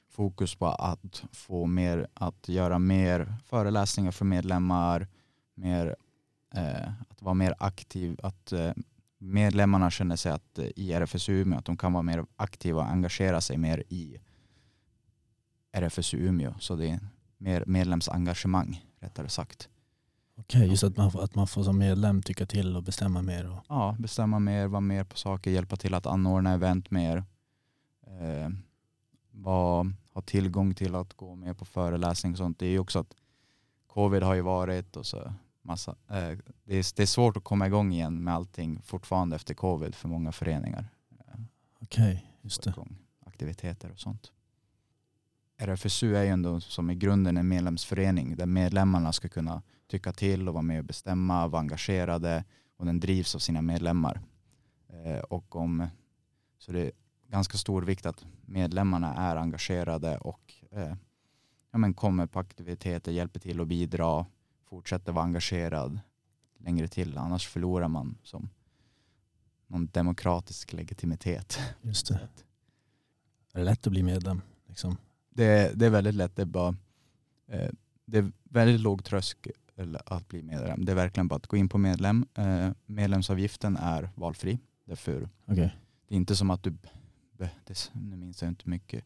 fokus 0.09 0.55
på 0.55 0.67
att 0.67 1.23
få 1.31 1.65
mer, 1.65 2.07
att 2.13 2.49
göra 2.49 2.79
mer 2.79 3.33
föreläsningar 3.45 4.11
för 4.11 4.25
medlemmar, 4.25 5.07
mer, 5.55 5.95
eh, 6.55 6.89
att 7.09 7.21
vara 7.21 7.33
mer 7.33 7.55
aktiv, 7.59 8.19
att 8.23 8.51
eh, 8.51 8.71
medlemmarna 9.19 9.91
känner 9.91 10.15
sig 10.15 10.31
att 10.31 10.59
eh, 10.59 10.65
i 10.75 10.93
RFSU 10.93 11.33
Umeå 11.33 11.59
att 11.59 11.65
de 11.65 11.77
kan 11.77 11.93
vara 11.93 12.03
mer 12.03 12.25
aktiva 12.35 12.81
och 12.81 12.87
engagera 12.87 13.41
sig 13.41 13.57
mer 13.57 13.83
i 13.89 14.17
RFSU 15.71 16.17
Umeå. 16.17 16.53
Så 16.59 16.75
det 16.75 16.89
är 16.89 16.99
mer 17.37 17.63
medlemsengagemang 17.67 18.85
rättare 18.99 19.29
sagt. 19.29 19.69
Okej, 20.35 20.67
just 20.67 20.83
att 20.83 20.97
man, 20.97 21.11
får, 21.11 21.23
att 21.23 21.35
man 21.35 21.47
får 21.47 21.63
som 21.63 21.77
medlem 21.77 22.21
tycka 22.21 22.45
till 22.45 22.75
och 22.75 22.83
bestämma 22.83 23.21
mer. 23.21 23.49
Och, 23.49 23.65
Ja, 23.69 23.95
bestämma 23.99 24.39
mer, 24.39 24.67
vara 24.67 24.81
mer 24.81 25.03
på 25.03 25.17
saker, 25.17 25.51
hjälpa 25.51 25.75
till 25.75 25.93
att 25.93 26.05
anordna 26.05 26.53
event 26.53 26.91
mer. 26.91 27.17
Eh, 28.07 28.49
var, 29.31 29.93
ha 30.13 30.21
tillgång 30.21 30.75
till 30.75 30.95
att 30.95 31.13
gå 31.13 31.35
med 31.35 31.57
på 31.57 31.65
föreläsning 31.65 32.31
och 32.31 32.37
sånt. 32.37 32.59
Det 32.59 32.65
är 32.65 32.69
ju 32.69 32.79
också 32.79 32.99
att 32.99 33.15
covid 33.87 34.23
har 34.23 34.35
ju 34.35 34.41
varit 34.41 34.95
och 34.95 35.05
så 35.05 35.33
massa. 35.69 35.91
Eh, 35.91 36.37
det, 36.63 36.75
är, 36.75 36.95
det 36.95 37.01
är 37.01 37.05
svårt 37.05 37.37
att 37.37 37.43
komma 37.43 37.67
igång 37.67 37.93
igen 37.93 38.23
med 38.23 38.33
allting 38.33 38.81
fortfarande 38.81 39.35
efter 39.35 39.53
covid 39.53 39.95
för 39.95 40.07
många 40.09 40.31
föreningar. 40.31 40.89
Eh, 41.19 41.39
Okej, 41.79 42.25
just 42.41 42.63
få 42.63 42.83
det. 42.83 42.95
aktiviteter 43.25 43.91
och 43.91 43.99
sånt. 43.99 44.31
RFSU 45.57 46.15
är 46.15 46.23
ju 46.23 46.29
ändå 46.29 46.61
som 46.61 46.89
i 46.89 46.95
grunden 46.95 47.37
en 47.37 47.47
medlemsförening 47.47 48.35
där 48.35 48.45
medlemmarna 48.45 49.13
ska 49.13 49.29
kunna 49.29 49.61
tycka 49.87 50.13
till 50.13 50.47
och 50.47 50.53
vara 50.53 50.61
med 50.61 50.79
och 50.79 50.85
bestämma, 50.85 51.47
vara 51.47 51.61
engagerade 51.61 52.43
och 52.77 52.85
den 52.85 52.99
drivs 52.99 53.35
av 53.35 53.39
sina 53.39 53.61
medlemmar. 53.61 54.21
Eh, 54.89 55.19
och 55.19 55.55
om, 55.55 55.87
så 56.57 56.71
det 56.71 56.81
är 56.81 56.91
ganska 57.27 57.57
stor 57.57 57.81
vikt 57.81 58.05
att 58.05 58.25
medlemmarna 58.45 59.15
är 59.15 59.35
engagerade 59.35 60.17
och 60.17 60.53
eh, 60.71 60.95
ja, 61.71 61.77
men 61.77 61.93
kommer 61.93 62.27
på 62.27 62.39
aktiviteter, 62.39 63.11
hjälper 63.11 63.39
till 63.39 63.59
och 63.61 63.67
bidra, 63.67 64.25
fortsätter 64.69 65.11
vara 65.11 65.25
engagerad 65.25 65.99
längre 66.57 66.87
till. 66.87 67.17
Annars 67.17 67.47
förlorar 67.47 67.87
man 67.87 68.17
som 68.23 68.49
någon 69.67 69.87
demokratisk 69.87 70.73
legitimitet. 70.73 71.59
Just 71.81 72.07
det. 72.07 72.19
Är 73.53 73.59
det 73.59 73.63
lätt 73.63 73.87
att 73.87 73.91
bli 73.91 74.03
medlem? 74.03 74.41
Liksom? 74.67 74.97
Det, 75.29 75.79
det 75.79 75.85
är 75.85 75.89
väldigt 75.89 76.15
lätt. 76.15 76.35
Det 76.35 76.41
är, 76.41 76.45
bara, 76.45 76.75
eh, 77.47 77.69
det 78.05 78.17
är 78.17 78.31
väldigt 78.43 78.81
låg 78.81 79.03
tröskel 79.03 79.97
att 80.05 80.27
bli 80.27 80.43
medlem. 80.43 80.85
Det 80.85 80.91
är 80.91 80.95
verkligen 80.95 81.27
bara 81.27 81.35
att 81.35 81.47
gå 81.47 81.57
in 81.57 81.69
på 81.69 81.77
medlem. 81.77 82.25
Eh, 82.33 82.71
medlemsavgiften 82.85 83.77
är 83.77 84.09
valfri. 84.15 84.59
Därför 84.85 85.29
Okej. 85.45 85.75
det 86.07 86.15
är 86.15 86.17
inte 86.17 86.35
som 86.35 86.49
att 86.49 86.63
du, 86.63 86.77
det, 87.37 87.91
nu 87.93 88.15
minns 88.15 88.41
jag 88.41 88.51
inte 88.51 88.69
mycket, 88.69 89.05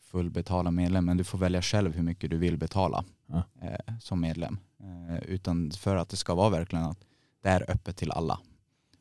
fullbetala 0.00 0.70
medlem, 0.70 1.04
men 1.04 1.16
du 1.16 1.24
får 1.24 1.38
välja 1.38 1.62
själv 1.62 1.94
hur 1.94 2.02
mycket 2.02 2.30
du 2.30 2.38
vill 2.38 2.56
betala 2.56 3.04
Ja. 3.26 3.42
eh, 3.60 3.98
som 4.00 4.20
medlem. 4.20 4.58
Eh, 4.80 5.16
utan 5.18 5.70
för 5.70 5.96
att 5.96 6.08
det 6.08 6.16
ska 6.16 6.34
vara 6.34 6.50
verkligen 6.50 6.84
att 6.84 7.04
det 7.42 7.48
är 7.48 7.70
öppet 7.70 7.96
till 7.96 8.10
alla. 8.10 8.40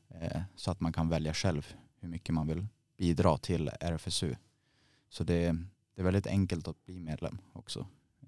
Eh, 0.09 0.41
så 0.55 0.71
att 0.71 0.79
man 0.79 0.93
kan 0.93 1.09
välja 1.09 1.33
själv 1.33 1.73
hur 1.99 2.07
mycket 2.09 2.35
man 2.35 2.47
vill 2.47 2.67
bidra 2.97 3.37
till 3.37 3.71
RFSU. 3.79 4.35
Så 5.09 5.23
det, 5.23 5.51
det 5.95 6.01
är 6.01 6.03
väldigt 6.03 6.27
enkelt 6.27 6.67
att 6.67 6.85
bli 6.85 6.99
medlem 6.99 7.37
också. 7.53 7.79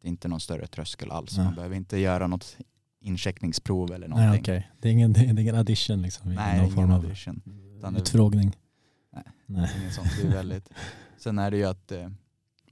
det 0.00 0.06
är 0.06 0.10
inte 0.10 0.28
någon 0.28 0.40
större 0.40 0.66
tröskel 0.66 1.10
alls. 1.10 1.36
Nej. 1.36 1.46
Man 1.46 1.54
behöver 1.54 1.76
inte 1.76 1.98
göra 1.98 2.26
något 2.26 2.56
incheckningsprov 3.00 3.92
eller 3.92 4.08
Nej, 4.08 4.18
någonting. 4.18 4.40
okej. 4.42 4.70
Det, 4.80 4.88
är 4.88 4.92
ingen, 4.92 5.12
det 5.12 5.20
är 5.20 5.38
ingen 5.40 5.54
addition 5.54 6.02
liksom? 6.02 6.34
Nej, 6.34 6.56
någon 6.56 6.64
ingen 6.64 6.76
form 6.76 6.90
av 6.90 7.00
audition. 7.04 7.42
Det- 7.44 8.00
utfrågning? 8.00 8.56
Nej. 9.12 9.24
Nej. 9.46 9.70
Inget 9.80 9.94
sånt. 9.94 10.08
Det 10.22 10.28
är 10.28 10.32
väldigt. 10.32 10.68
Sen 11.18 11.38
är 11.38 11.50
det 11.50 11.56
ju 11.56 11.64
att, 11.64 11.92
eh, 11.92 12.10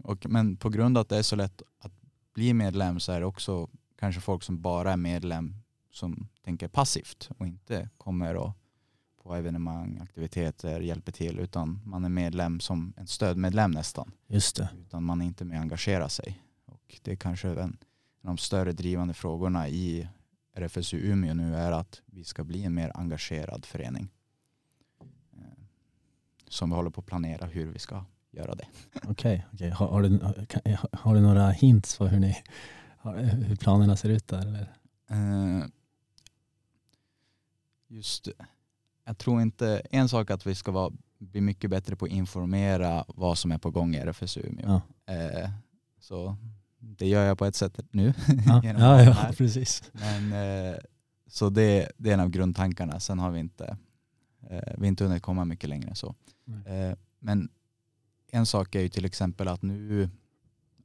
och, 0.03 0.27
men 0.29 0.57
på 0.57 0.69
grund 0.69 0.99
av 0.99 1.03
att 1.03 1.09
det 1.09 1.19
är 1.19 1.23
så 1.23 1.37
lätt 1.37 1.63
att 1.79 1.93
bli 2.35 2.55
medlem 2.55 3.01
så 3.01 3.13
är 3.13 3.21
det 3.21 3.27
också 3.27 3.69
kanske 3.99 4.21
folk 4.21 4.43
som 4.43 4.63
bara 4.63 4.93
är 4.93 4.97
medlem 4.97 5.55
som 5.91 6.29
tänker 6.45 6.69
passivt 6.69 7.31
och 7.39 7.47
inte 7.47 7.89
kommer 7.97 8.37
och 8.37 8.53
på 9.23 9.35
evenemang, 9.35 9.99
aktiviteter, 10.03 10.81
hjälper 10.81 11.13
till 11.13 11.39
utan 11.39 11.81
man 11.85 12.05
är 12.05 12.09
medlem 12.09 12.61
som 12.61 12.93
en 12.97 13.07
stödmedlem 13.07 13.71
nästan. 13.71 14.13
Just 14.27 14.57
det. 14.57 14.69
Utan 14.81 15.05
man 15.05 15.23
är 15.23 15.27
inte 15.27 15.45
med 15.45 15.57
och 15.57 15.63
engagerar 15.63 16.09
sig. 16.09 16.43
Och 16.65 17.01
det 17.03 17.13
är 17.13 17.17
kanske 17.17 17.49
en, 17.49 17.59
en 17.59 17.69
av 18.23 18.37
de 18.37 18.39
större 18.39 18.73
drivande 18.73 19.15
frågorna 19.15 19.69
i 19.69 20.09
RFSU 20.55 20.97
Umeå 20.99 21.35
nu 21.35 21.57
är 21.57 21.73
att 21.73 22.03
vi 22.07 22.25
ska 22.25 22.45
bli 22.45 22.65
en 22.65 22.75
mer 22.75 22.93
engagerad 22.95 23.65
förening. 23.65 24.09
Eh, 25.33 25.65
Som 26.49 26.71
vi 26.71 26.77
håller 26.77 26.91
på 26.91 27.01
att 27.01 27.07
planera 27.07 27.47
hur 27.47 27.67
vi 27.67 27.79
ska 27.79 28.05
göra 28.33 28.55
det. 28.55 28.67
Okej. 29.09 29.47
okej. 29.53 29.71
Har, 29.71 29.87
har, 29.89 30.03
du, 30.03 30.19
kan- 30.47 30.77
har 30.93 31.15
du 31.15 31.21
några 31.21 31.51
hints 31.51 31.99
på 31.99 32.07
hur, 32.07 32.21
ni, 32.21 32.37
har, 32.99 33.17
hur 33.19 33.57
planerna 33.57 33.97
ser 33.97 34.09
ut 34.09 34.29
där? 34.29 34.39
Eller? 34.47 34.73
Eh, 35.11 35.65
Just 37.89 38.29
jag 39.05 39.19
tror 39.19 39.43
inte, 39.43 39.83
en 39.91 40.09
sak 40.09 40.31
att 40.31 40.47
vi 40.47 40.55
ska 40.55 40.71
vara, 40.73 40.93
bli 41.19 41.41
mycket 41.41 41.71
bättre 41.71 41.97
på 41.97 42.05
att 42.05 42.11
informera 42.11 43.05
vad 43.09 43.39
som 43.39 43.53
är 43.53 43.59
på 43.59 43.71
gång 43.71 43.95
i 43.95 43.99
RFSU 43.99 44.41
Umeå. 44.41 44.81
Ja. 45.07 45.13
Eh, 45.15 45.51
Så 46.01 46.37
det 46.79 47.07
gör 47.09 47.25
jag 47.25 47.39
på 47.39 47.45
ett 47.45 47.57
sätt 47.57 47.81
nu. 47.91 48.15
Ja, 48.47 48.61
ja, 48.79 49.03
ja 49.03 49.17
precis. 49.37 49.83
Men, 49.93 50.33
eh, 50.33 50.77
så 51.27 51.51
det, 51.51 51.93
det 51.97 52.11
är 52.11 52.15
en 52.15 52.21
av 52.21 52.29
grundtankarna. 52.29 53.01
Sen 53.01 53.19
har 53.19 53.31
vi 53.31 53.41
inte, 53.41 53.77
vi 54.51 54.57
har 54.79 54.85
inte 54.87 55.05
hunnit 55.05 55.23
komma 55.23 55.45
mycket 55.45 55.69
längre. 55.71 55.95
så. 55.95 56.15
Men 57.19 57.49
en 58.35 58.47
sak 58.47 58.75
är 58.75 58.81
ju 58.81 58.89
till 58.89 59.05
exempel 59.05 59.49
att 59.49 59.63
nu 59.63 60.03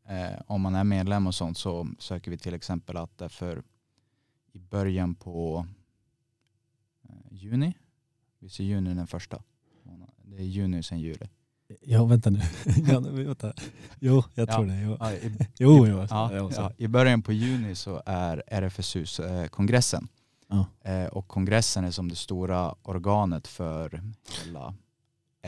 eh, 0.07 0.41
om 0.47 0.61
man 0.61 0.75
är 0.75 0.83
medlem 0.83 1.27
och 1.27 1.35
sånt 1.35 1.57
så 1.57 1.87
söker 1.99 2.31
vi 2.31 2.37
till 2.37 2.53
exempel 2.53 2.97
att 2.97 3.17
därför 3.17 3.63
i 4.51 4.59
början 4.59 5.15
på 5.15 5.65
eh, 7.09 7.15
juni, 7.31 7.73
vi 8.39 8.49
ser 8.49 8.63
juni 8.63 8.93
den 8.93 9.07
första. 9.07 9.43
Det 10.23 10.37
är 10.37 10.43
juni 10.43 10.83
sen 10.83 10.99
juli. 10.99 11.29
Ja, 11.81 12.05
vänta 12.05 12.29
nu. 12.29 12.39
ja, 12.87 12.99
vänta. 12.99 13.53
Jo, 13.99 14.23
jag 14.35 14.49
Ja. 14.49 14.55
tror 14.55 14.65
det. 14.65 14.81
Jo, 14.81 14.97
Ja, 14.99 15.13
i, 15.13 15.37
jo, 15.59 15.87
jo. 15.87 15.97
Ja, 16.09 16.33
ja, 16.33 16.49
ja, 16.55 16.71
I 16.77 16.87
början 16.87 17.21
på 17.21 17.33
juni 17.33 17.75
så 17.75 18.01
är 18.05 18.43
RFSUs 18.47 19.19
eh, 19.19 19.47
kongressen. 19.47 20.07
Ja. 20.47 20.65
Eh, 20.91 21.05
och 21.07 21.27
kongressen 21.27 21.83
är 21.83 21.91
som 21.91 22.09
det 22.09 22.15
stora 22.15 22.75
organet 22.81 23.47
för 23.47 24.01
hela 24.45 24.75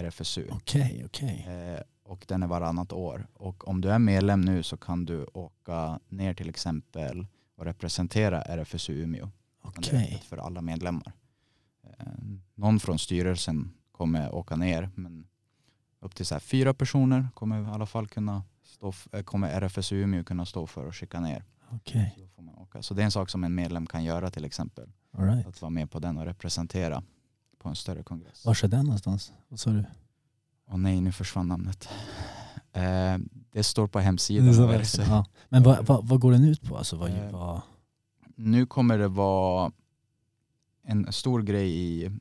RFSU. 0.04 0.48
Okej, 0.52 1.04
okej. 1.06 1.46
Eh, 1.50 1.82
och 2.04 2.26
den 2.28 2.44
är 2.44 2.48
varannat 2.48 2.94
år. 2.94 3.28
Och 3.34 3.68
om 3.68 3.82
du 3.82 3.92
är 3.92 4.00
medlem 4.00 4.42
nu 4.42 4.64
så 4.64 4.78
kan 4.78 5.06
du 5.06 5.26
åka 5.34 6.00
ner 6.10 6.34
till 6.34 6.50
exempel 6.50 7.26
och 7.56 7.66
representera 7.66 8.42
RFSU 8.42 8.94
Umeå. 9.04 9.30
Öppet 10.06 10.24
för 10.24 10.38
alla 10.38 10.62
medlemmar. 10.62 11.14
Eh, 11.84 12.06
någon 12.56 12.80
från 12.80 13.00
styrelsen 13.00 13.72
kommer 13.92 14.36
åka 14.36 14.56
ner 14.56 14.90
men 14.96 15.28
upp 16.00 16.16
till 16.16 16.26
så 16.26 16.36
här 16.36 16.40
fyra 16.40 16.74
personer 16.74 17.28
kommer 17.34 17.62
i 17.64 17.66
alla 17.66 17.86
fall 17.86 18.08
kunna 18.08 18.44
stå, 18.64 18.90
f- 18.90 19.08
eh, 19.12 19.24
kommer 19.24 19.50
RFSU 19.62 19.96
Umeå 19.96 20.24
kunna 20.24 20.46
stå 20.46 20.68
för 20.68 20.86
och 20.86 20.96
skicka 20.96 21.20
ner. 21.20 21.44
Okej. 21.72 22.12
Så, 22.16 22.22
då 22.22 22.28
får 22.28 22.42
man 22.44 22.56
åka. 22.56 22.82
så 22.82 22.94
det 22.94 23.02
är 23.02 23.06
en 23.06 23.12
sak 23.12 23.30
som 23.30 23.44
en 23.44 23.56
medlem 23.56 23.86
kan 23.88 24.04
göra 24.04 24.30
till 24.32 24.46
exempel. 24.46 24.90
Right. 25.18 25.48
Att 25.48 25.62
vara 25.62 25.70
med 25.70 25.92
på 25.92 26.00
den 26.00 26.18
och 26.18 26.26
representera 26.26 27.04
på 27.60 27.70
en 27.70 27.76
större 27.76 28.04
kongress. 28.04 28.46
Var 28.46 28.64
är 28.64 28.68
den 28.68 28.86
någonstans? 28.86 29.34
Vad 29.48 29.60
sa 29.60 29.70
du? 29.70 29.86
Åh 30.68 30.78
nej, 30.78 31.02
nu 31.02 31.12
försvann 31.12 31.48
namnet. 31.48 31.90
Eh, 32.74 33.18
det 33.52 33.64
står 33.64 33.88
på 33.88 34.00
hemsidan. 34.00 34.70
RFSU. 34.70 35.02
ja. 35.02 35.26
Men 35.50 35.64
vad, 35.64 35.86
vad, 35.86 36.08
vad 36.08 36.20
går 36.20 36.32
den 36.32 36.44
ut 36.44 36.62
på? 36.62 36.78
Alltså, 36.78 36.96
vad, 36.96 37.10
Eh, 37.10 37.32
vad, 37.32 37.62
Nu 38.36 38.66
kommer 38.66 38.98
det 38.98 39.08
vara 39.08 39.72
en 40.84 41.14
stor 41.14 41.42
grej 41.42 41.70
i 41.80 42.12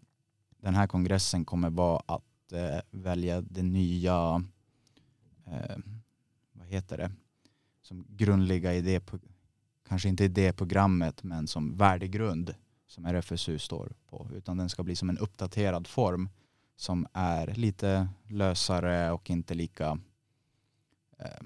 den 0.60 0.74
här 0.74 0.86
kongressen 0.86 1.44
kommer 1.44 1.70
vara 1.70 2.02
att 2.06 2.52
eh, 2.52 2.80
välja 2.90 3.40
det 3.40 3.62
nya, 3.62 4.44
eh, 5.46 5.76
vad 6.52 6.66
heter 6.66 6.98
det, 6.98 7.10
som 7.82 8.06
grundliga 8.08 8.74
idé, 8.74 9.00
kanske 9.88 10.08
inte 10.08 10.24
idéprogrammet 10.24 11.22
men 11.22 11.46
som 11.46 11.76
värdegrund 11.76 12.54
som 12.88 13.06
RFSU 13.06 13.58
står 13.58 13.92
på. 14.06 14.30
Utan 14.34 14.56
den 14.56 14.68
ska 14.68 14.82
bli 14.82 14.96
som 14.96 15.10
en 15.10 15.18
uppdaterad 15.18 15.86
form 15.86 16.28
som 16.76 17.06
är 17.12 17.46
lite 17.46 18.08
lösare 18.28 19.12
och 19.12 19.30
inte 19.30 19.54
lika 19.54 19.98
eh, 21.18 21.44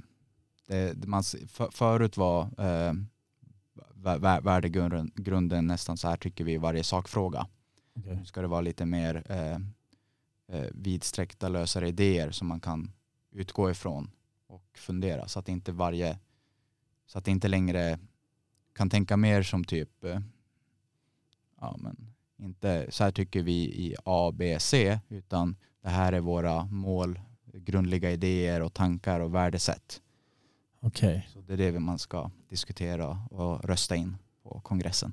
det, 0.67 1.07
man, 1.07 1.23
för, 1.49 1.71
förut 1.71 2.17
var 2.17 2.43
eh, 2.43 2.93
vä- 3.95 4.19
vä- 4.19 4.43
värdegrunden 4.43 5.13
grunden 5.15 5.67
nästan 5.67 5.97
så 5.97 6.09
här 6.09 6.17
tycker 6.17 6.45
vi 6.45 6.53
i 6.53 6.59
varje 6.59 6.85
sakfråga. 6.85 7.47
Okej. 7.97 8.17
Nu 8.17 8.25
ska 8.25 8.43
det 8.43 8.49
vara 8.49 8.61
lite 8.61 8.87
mer 8.87 9.23
eh, 9.29 9.59
eh, 10.59 10.71
vidsträckta 10.73 11.49
lösare 11.49 11.89
idéer 11.89 12.31
som 12.31 12.49
man 12.49 12.61
kan 12.61 12.93
utgå 13.31 13.71
ifrån 13.71 14.11
och 14.47 14.65
fundera 14.75 15.29
så 15.29 15.39
att 15.39 15.49
inte 15.49 15.73
varje 15.73 16.19
så 17.07 17.19
att 17.19 17.25
det 17.25 17.31
inte 17.31 17.49
längre 17.49 17.99
kan 18.73 18.91
tänka 18.91 19.17
mer 19.17 19.43
som 19.43 19.65
typ 19.65 20.05
eh, 20.05 20.21
ja 21.63 21.77
men 21.79 21.97
inte 22.39 22.87
så 22.91 23.05
här 23.05 23.11
tycker 23.11 23.43
vi 23.43 23.53
i 23.65 23.97
A, 24.05 24.33
B, 24.35 24.57
C 24.61 25.01
utan 25.09 25.57
det 25.83 25.89
här 25.89 26.13
är 26.13 26.21
våra 26.21 26.65
mål, 26.65 27.21
grundliga 27.53 28.11
idéer 28.11 28.63
och 28.63 28.73
tankar 28.75 29.21
och 29.21 29.35
värdesätt. 29.35 30.01
Okej. 30.81 31.29
Så 31.33 31.41
det 31.41 31.53
är 31.53 31.73
det 31.73 31.81
man 31.81 31.99
ska 31.99 32.31
diskutera 32.49 33.09
och 33.31 33.65
rösta 33.65 33.97
in 33.97 34.17
på 34.43 34.61
kongressen. 34.61 35.13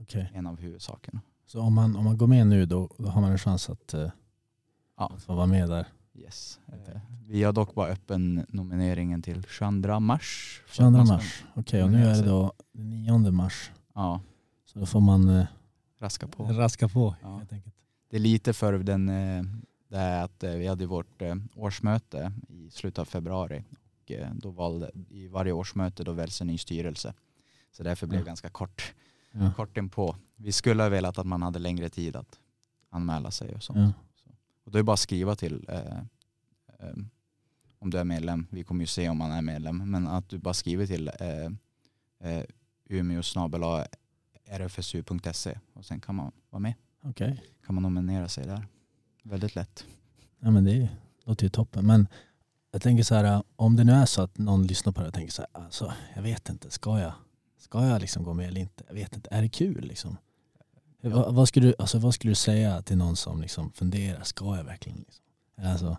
okej. 0.00 0.30
En 0.34 0.46
av 0.46 0.60
huvudsakerna. 0.60 1.20
Så 1.46 1.60
om 1.60 1.74
man, 1.74 1.96
om 1.96 2.04
man 2.04 2.18
går 2.18 2.26
med 2.26 2.46
nu 2.46 2.66
då, 2.66 2.88
då 2.98 3.08
har 3.08 3.20
man 3.20 3.30
en 3.32 3.38
chans 3.38 3.70
att, 3.70 3.94
eh, 3.94 4.10
Ja. 4.98 5.12
att 5.14 5.22
få 5.22 5.34
vara 5.34 5.46
med 5.46 5.68
där. 5.68 5.86
Yes. 6.14 6.60
Eh, 6.66 7.00
Vi 7.28 7.42
har 7.42 7.52
dock 7.52 7.74
bara 7.74 7.88
öppen 7.88 8.46
nomineringen 8.48 9.22
till 9.22 9.42
22 9.48 10.00
mars. 10.00 10.62
för 10.66 10.74
22 10.74 10.86
att 10.86 10.92
man 10.92 11.06
ska- 11.06 11.14
mars. 11.16 11.44
Okej, 11.54 11.82
och 11.82 11.90
nu 11.90 12.04
är 12.04 12.22
det 12.22 12.28
då 12.28 12.52
den 12.72 12.90
9 12.90 13.30
mars. 13.30 13.70
Ja, 13.94 14.20
Så 14.64 14.78
då 14.78 14.86
får 14.86 15.00
man 15.00 15.28
eh, 15.28 15.46
raska 16.02 16.28
på. 16.28 16.44
raska 16.44 16.88
på 16.88 17.16
Ja. 17.22 17.36
helt 17.38 17.52
enkelt. 17.52 17.74
Det 18.10 18.16
är 18.16 18.20
lite 18.20 18.52
för 18.52 18.72
den, 18.78 19.08
eh, 19.08 19.42
det 19.88 19.96
är 19.98 20.24
att 20.24 20.42
eh, 20.44 20.50
vi 20.52 20.66
hade 20.66 20.86
vårt 20.86 21.22
eh, 21.22 21.34
årsmöte 21.56 22.32
i 22.48 22.70
slutet 22.70 22.98
av 22.98 23.04
februari. 23.04 23.64
Och 24.02 24.12
då 24.36 24.50
valde, 24.50 24.90
I 25.10 25.28
varje 25.28 25.52
årsmöte 25.52 26.04
då 26.04 26.12
väljs 26.12 26.40
en 26.40 26.46
ny 26.46 26.58
styrelse. 26.58 27.14
Så 27.72 27.82
därför 27.82 28.06
blev 28.06 28.20
det 28.20 28.24
Ja. 28.24 28.26
ganska 28.26 28.48
kort, 28.50 28.94
Ja. 29.32 29.52
kort 29.56 29.76
inpå. 29.76 30.16
Vi 30.36 30.52
skulle 30.52 30.82
ha 30.82 30.90
velat 30.90 31.18
att 31.18 31.26
man 31.26 31.42
hade 31.42 31.58
längre 31.58 31.88
tid 31.88 32.16
att 32.16 32.38
anmäla 32.90 33.30
sig 33.30 33.54
och 33.54 33.62
sånt. 33.62 33.78
Ja. 33.78 34.32
Och 34.64 34.70
då 34.72 34.78
är 34.78 34.82
det 34.82 34.84
bara 34.84 34.92
att 34.94 35.00
skriva 35.00 35.36
till 35.36 35.66
eh, 35.68 35.98
eh, 36.78 36.94
om 37.78 37.90
du 37.90 37.98
är 37.98 38.04
medlem. 38.04 38.46
Vi 38.50 38.64
kommer 38.64 38.80
ju 38.80 38.86
se 38.86 39.08
om 39.08 39.16
man 39.18 39.30
är 39.32 39.42
medlem. 39.42 39.90
Men 39.90 40.06
att 40.08 40.28
du 40.28 40.38
bara 40.38 40.54
skriver 40.54 40.86
till 40.86 41.08
eh, 41.20 42.30
eh, 42.32 42.44
Umeå 42.88 43.22
snabel-a 43.22 43.86
rfsu.se 44.58 45.58
och 45.72 45.84
sen 45.84 46.00
kan 46.00 46.14
man 46.14 46.32
vara 46.50 46.60
med. 46.60 46.74
Okej, 47.04 47.42
Kan 47.66 47.74
man 47.74 47.82
nominera 47.82 48.28
sig 48.28 48.46
där. 48.46 48.66
Väldigt 49.22 49.54
lätt. 49.54 49.84
ja, 50.40 50.50
men 50.50 50.64
det 50.64 50.88
låter 51.24 51.44
ju 51.44 51.50
toppen. 51.50 51.86
Men 51.86 52.08
jag 52.70 52.82
tänker 52.82 53.04
så 53.04 53.14
här, 53.14 53.42
om 53.56 53.76
det 53.76 53.84
nu 53.84 53.92
är 53.92 54.06
så 54.06 54.22
att 54.22 54.38
någon 54.38 54.66
lyssnar 54.66 54.92
på 54.92 55.00
det 55.00 55.06
och 55.08 55.14
tänker 55.14 55.32
så 55.32 55.42
här, 55.42 55.62
alltså, 55.64 55.92
jag 56.14 56.22
vet 56.22 56.48
inte, 56.48 56.70
ska 56.70 57.00
jag, 57.00 57.12
ska 57.58 57.86
jag 57.86 58.00
liksom 58.00 58.22
gå 58.24 58.34
med 58.34 58.48
eller 58.48 58.60
inte? 58.60 58.84
Jag 58.86 58.94
vet 58.94 59.16
inte, 59.16 59.28
är 59.32 59.42
det 59.42 59.48
kul 59.48 59.84
liksom? 59.84 60.16
Vad, 61.00 61.34
vad, 61.34 61.48
skulle 61.48 61.66
du, 61.66 61.74
alltså, 61.78 61.98
vad 61.98 62.14
skulle 62.14 62.30
du 62.30 62.34
säga 62.34 62.82
till 62.82 62.96
någon 62.96 63.16
som 63.16 63.40
liksom 63.40 63.72
funderar, 63.72 64.22
ska 64.22 64.56
jag 64.56 64.64
verkligen? 64.64 64.98
Liksom? 64.98 65.24
Alltså, 65.56 65.96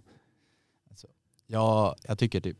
Ja, 1.47 1.95
jag 2.03 2.17
tycker 2.19 2.41
typ 2.41 2.57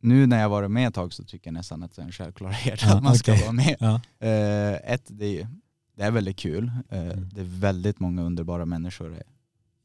nu 0.00 0.26
när 0.26 0.40
jag 0.40 0.48
varit 0.48 0.70
med 0.70 0.88
ett 0.88 0.94
tag 0.94 1.12
så 1.12 1.24
tycker 1.24 1.46
jag 1.48 1.54
nästan 1.54 1.82
att 1.82 1.96
det 1.96 2.02
är 2.02 2.06
en 2.06 2.12
självklarhet 2.12 2.80
Ja, 2.82 2.96
att 2.96 3.02
man 3.02 3.14
ska 3.14 3.32
okej. 3.32 3.42
vara 3.42 3.52
med. 3.52 3.76
ja. 3.80 4.00
Eh, 4.26 4.92
ett, 4.92 5.02
det 5.06 5.40
är, 5.40 5.48
det 5.96 6.02
är 6.02 6.10
väldigt 6.10 6.36
kul. 6.36 6.70
Eh, 6.88 7.00
Mm. 7.00 7.28
Det 7.32 7.40
är 7.40 7.44
väldigt 7.60 8.00
många 8.00 8.22
underbara 8.22 8.66
människor 8.66 9.22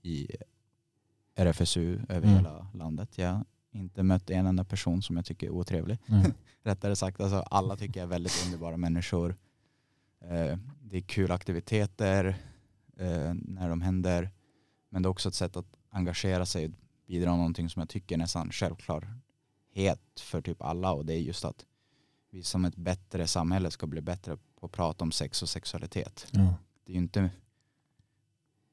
i 0.02 0.28
RFSU 1.36 2.00
över 2.10 2.28
Mm. 2.28 2.36
hela 2.38 2.68
landet. 2.74 3.18
Jag 3.18 3.30
har 3.34 3.46
inte 3.72 4.04
mött 4.04 4.30
en 4.30 4.46
enda 4.46 4.64
person 4.64 5.01
som 5.01 5.16
jag 5.16 5.25
tycker 5.25 5.48
är 5.48 5.51
otrevlig. 5.51 5.98
Mm. 6.08 6.32
Rättare 6.64 6.96
sagt, 6.96 7.22
alltså, 7.22 7.38
alla 7.40 7.75
tycker 7.78 8.00
jag 8.00 8.06
är 8.08 8.10
väldigt 8.10 8.44
underbara 8.46 8.78
människor. 8.78 9.36
Eh, 10.24 10.58
det 10.82 10.98
är 10.98 11.01
kul 11.01 11.32
aktiviteter 11.32 12.36
när 13.34 13.70
de 13.70 13.82
händer. 13.82 14.30
Men 14.90 15.01
det 15.01 15.08
är 15.08 15.12
också 15.12 15.30
ett 15.30 15.36
sätt 15.36 15.58
att 15.58 15.66
engagera 15.90 16.46
sig 16.46 16.66
och 16.66 16.72
bidra 17.08 17.30
med 17.30 17.38
någonting 17.38 17.70
som 17.70 17.80
jag 17.80 17.90
tycker 17.90 18.16
är 18.16 18.20
nästan 18.20 18.51
självklarhet 19.75 20.20
för 20.20 20.42
typ 20.42 20.61
alla 20.61 20.92
och 20.94 21.05
det 21.05 21.14
är 21.14 21.20
just 21.20 21.46
att 21.46 21.66
vi 22.31 22.44
som 22.44 22.66
ett 22.66 22.75
bättre 22.75 23.27
samhälle 23.27 23.72
ska 23.72 23.88
bli 23.88 24.01
bättre 24.01 24.38
på 24.59 24.66
att 24.66 24.72
prata 24.72 25.03
om 25.03 25.11
sex 25.11 25.42
och 25.42 25.50
sexualitet. 25.50 26.27
Ja. 26.31 26.55
Det 26.85 26.92
är 26.92 26.94
ju 26.94 27.01
inte 27.01 27.29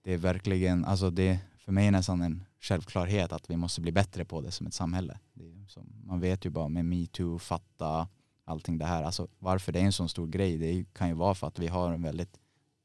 det 0.05 0.13
är 0.13 0.19
verkligen, 0.19 0.85
alltså 0.85 1.11
det 1.11 1.39
för 1.59 1.73
mig 1.73 1.87
är 1.87 1.91
nästan 1.91 2.23
en 2.23 2.45
självklarhet 2.61 3.33
att 3.33 3.51
vi 3.51 3.57
måste 3.57 3.81
bli 3.81 3.93
bättre 3.93 4.25
på 4.25 4.41
det 4.41 4.51
som 4.51 4.67
ett 4.67 4.75
samhälle. 4.75 5.19
Det 5.35 5.45
är 5.45 5.49
ju 5.49 5.67
som, 5.69 5.87
man 6.05 6.21
vet 6.21 6.45
ju 6.45 6.51
bara 6.51 6.69
med 6.69 6.85
metoo, 6.85 7.39
fatta, 7.39 8.09
allting 8.45 8.79
det 8.79 8.87
här. 8.87 9.03
Alltså 9.03 9.29
varför 9.39 9.73
det 9.73 9.81
är 9.81 9.85
en 9.85 9.93
sån 9.93 10.09
stor 10.09 10.27
grej, 10.27 10.59
det 10.59 10.85
kan 10.93 11.09
ju 11.09 11.15
vara 11.15 11.35
för 11.35 11.47
att 11.47 11.59
vi 11.59 11.69
har 11.69 11.93
en 11.93 12.03
väldigt 12.03 12.39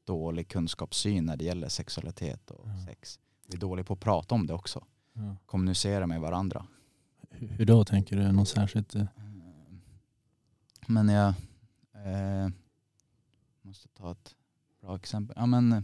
dålig 0.06 0.48
kunskapssyn 0.48 1.24
när 1.24 1.36
det 1.36 1.44
gäller 1.44 1.68
sexualitet 1.68 2.50
och 2.50 2.68
Ja. 2.68 2.86
sex. 2.86 3.18
Vi 3.46 3.54
är 3.56 3.60
dåliga 3.60 3.84
på 3.84 3.94
att 3.94 4.00
prata 4.00 4.34
om 4.34 4.46
det 4.46 4.54
också. 4.54 4.84
Ja. 5.12 5.36
Kommunicera 5.46 6.06
med 6.06 6.20
varandra. 6.20 6.66
Hur 7.40 7.64
då 7.64 7.84
tänker 7.84 8.16
du? 8.16 8.32
Något 8.32 8.48
särskilt? 8.48 8.94
eh? 8.94 9.04
Men 10.86 11.08
jag 11.08 11.28
eh, 11.94 12.48
måste 13.62 13.88
ta 13.88 14.12
ett 14.12 14.34
bra 14.80 14.96
exempel. 14.96 15.36
Ja, 15.38 15.46
men, 15.46 15.72
eh, 15.72 15.82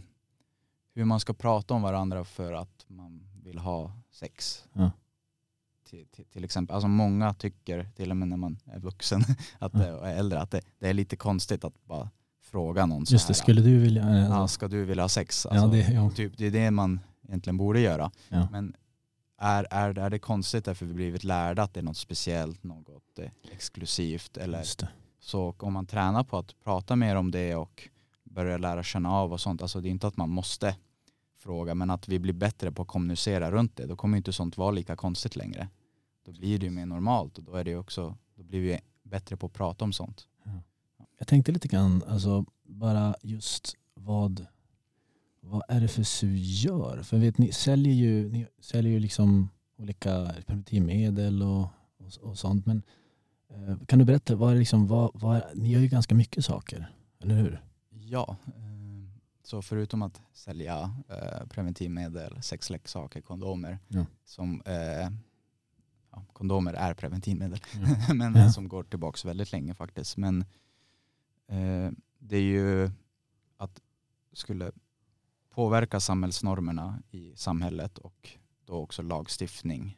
hur 0.93 1.05
man 1.05 1.19
ska 1.19 1.33
prata 1.33 1.73
om 1.73 1.81
varandra 1.81 2.23
för 2.23 2.53
att 2.53 2.85
man 2.87 3.27
vill 3.43 3.57
ha 3.57 3.91
sex. 4.11 4.65
Ja. 4.73 4.91
Till, 5.89 6.05
till, 6.07 6.25
till 6.25 6.43
exempel, 6.43 6.73
alltså 6.73 6.87
många 6.87 7.33
tycker, 7.33 7.89
till 7.95 8.11
och 8.11 8.17
med 8.17 8.27
när 8.27 8.37
man 8.37 8.57
är 8.65 8.79
vuxen 8.79 9.21
att 9.59 9.73
Ja. 9.73 9.79
det, 9.79 9.93
och 9.93 10.07
är 10.07 10.15
äldre, 10.15 10.41
att 10.41 10.51
det, 10.51 10.61
det 10.79 10.89
är 10.89 10.93
lite 10.93 11.15
konstigt 11.15 11.63
att 11.63 11.85
bara 11.85 12.09
fråga 12.41 12.85
någon 12.85 12.99
Just 13.09 13.27
det, 13.27 13.33
här. 13.33 13.41
skulle 13.41 13.61
du 13.61 13.79
vilja? 13.79 14.09
eh, 14.09 14.15
ja, 14.17 14.33
Alltså, 14.35 14.53
ska 14.53 14.67
du 14.67 14.85
vilja 14.85 15.03
ha 15.03 15.09
sex? 15.09 15.47
ja, 15.51 15.67
det, 15.67 15.79
ja. 15.93 16.09
typ, 16.09 16.37
det 16.37 16.45
är 16.45 16.51
det 16.51 16.71
man 16.71 16.99
egentligen 17.27 17.57
borde 17.57 17.79
göra. 17.79 18.11
Men 18.51 18.75
är, 19.37 19.67
är, 19.71 19.97
är 19.97 20.09
det 20.09 20.19
konstigt 20.19 20.65
därför 20.65 20.85
vi 20.85 20.93
blivit 20.93 21.23
lärda 21.23 21.63
att 21.63 21.73
det 21.73 21.79
är 21.79 21.83
något 21.83 21.97
speciellt, 21.97 22.63
något 22.63 23.19
eh, 23.19 23.29
exklusivt 23.51 24.37
eller 24.37 24.63
så 25.19 25.55
om 25.59 25.73
man 25.73 25.85
tränar 25.85 26.23
på 26.23 26.37
att 26.37 26.63
prata 26.63 26.95
mer 26.95 27.15
om 27.15 27.31
det 27.31 27.55
och 27.55 27.89
börjar 28.23 28.59
lära 28.59 28.83
känna 28.83 29.11
av 29.11 29.33
och 29.33 29.41
sånt, 29.41 29.61
alltså 29.61 29.81
det 29.81 29.87
är 29.87 29.91
inte 29.91 30.07
att 30.07 30.17
man 30.17 30.29
måste 30.29 30.75
fråga 31.37 31.75
men 31.75 31.89
att 31.89 32.07
vi 32.07 32.19
blir 32.19 32.33
bättre 32.33 32.71
på 32.71 32.81
att 32.81 32.87
kommunicera 32.87 33.51
runt 33.51 33.75
det, 33.75 33.85
då 33.85 33.95
kommer 33.95 34.17
inte 34.17 34.33
sånt 34.33 34.57
vara 34.57 34.71
lika 34.71 34.95
konstigt 34.95 35.35
längre. 35.35 35.67
Då 36.25 36.31
blir 36.31 36.59
det 36.59 36.65
ju 36.65 36.71
mer 36.71 36.85
normalt 36.85 37.37
och 37.37 37.43
då 37.43 37.55
är 37.55 37.63
det 37.63 37.75
också, 37.75 38.17
då 38.35 38.43
blir 38.43 38.61
vi 38.61 38.79
bättre 39.03 39.37
på 39.37 39.45
att 39.45 39.53
prata 39.53 39.85
om 39.85 39.93
sånt. 39.93 40.27
Jag 41.17 41.27
tänkte 41.27 41.51
lite 41.51 41.67
grann, 41.67 42.03
alltså 42.07 42.45
bara 42.63 43.15
just 43.21 43.75
vad, 43.93 44.45
vad 45.45 45.63
RFSU 45.69 46.35
gör. 46.37 47.01
För 47.03 47.17
vet, 47.17 47.37
ni 47.37 47.51
säljer 47.51 47.93
ju, 47.93 48.29
ni 48.31 48.47
säljer 48.59 48.91
ju 48.91 48.99
liksom 48.99 49.49
olika 49.77 50.33
preventivmedel 50.47 51.41
och, 51.43 51.61
och, 51.97 52.11
och 52.21 52.37
sånt. 52.37 52.65
Men 52.65 52.83
eh, 53.49 53.77
kan 53.85 53.99
du 53.99 54.05
berätta, 54.05 54.35
vad 54.35 54.51
är 54.53 54.55
liksom, 54.59 54.87
vad, 54.87 55.11
vad 55.13 55.41
ni 55.55 55.71
gör 55.71 55.79
ju 55.79 55.87
ganska 55.87 56.15
mycket 56.15 56.45
saker, 56.45 56.91
eller 57.23 57.35
hur? 57.35 57.61
Ja, 57.89 58.37
eh, 58.47 58.55
så 59.43 59.61
förutom 59.61 60.01
att 60.01 60.21
sälja 60.33 60.95
eh, 61.09 61.47
preventivmedel, 61.47 62.41
sexleksaker, 62.41 63.21
kondomer, 63.21 63.79
Ja. 63.87 64.05
som 64.25 64.61
eh, 64.65 65.09
ja, 66.11 66.25
kondomer 66.33 66.73
är 66.73 66.93
preventivmedel, 66.93 67.59
Ja. 68.07 68.13
men 68.13 68.51
som 68.53 68.67
går 68.67 68.83
tillbaka 68.83 69.27
väldigt 69.27 69.51
länge 69.51 69.73
faktiskt. 69.73 70.17
Men 70.17 70.41
eh, 71.47 71.91
det 72.19 72.37
är 72.37 72.41
ju 72.41 72.91
att 73.57 73.81
skulle 74.33 74.71
påverka 75.55 75.99
samhällsnormerna 75.99 77.03
i 77.11 77.35
samhället 77.35 77.97
och 77.97 78.29
då 78.65 78.73
också 78.73 79.01
lagstiftning. 79.01 79.97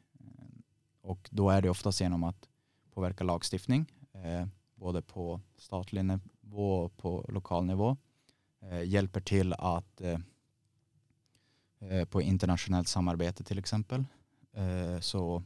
Och 1.01 1.29
då 1.31 1.49
är 1.49 1.61
det 1.61 1.69
oftast 1.69 2.01
genom 2.01 2.23
att 2.23 2.49
påverka 2.93 3.23
lagstiftning, 3.23 3.85
eh, 4.13 4.47
både 4.75 5.01
på 5.01 5.41
statlig 5.57 6.05
nivå 6.05 6.83
och 6.83 6.97
på 6.97 7.25
lokal 7.29 7.65
nivå. 7.65 7.97
Eh, 8.61 8.83
hjälper 8.83 9.21
till 9.21 9.53
att 9.53 10.01
eh, 10.01 10.19
eh 11.79 12.05
på 12.05 12.21
internationellt 12.21 12.87
samarbete 12.87 13.43
till 13.43 13.59
exempel 13.59 14.05
eh, 14.53 14.99
så 14.99 15.43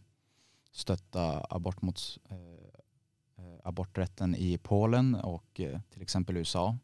stötta 0.72 1.46
abort 1.50 1.82
mot, 1.82 2.18
eh, 2.30 3.46
eh, 3.46 3.60
aborträtten 3.64 4.36
i 4.36 4.58
Polen 4.58 5.16
och 5.16 5.60
eh, 5.60 5.80
till 5.90 6.02
exempel 6.02 6.38
USA. 6.38 6.78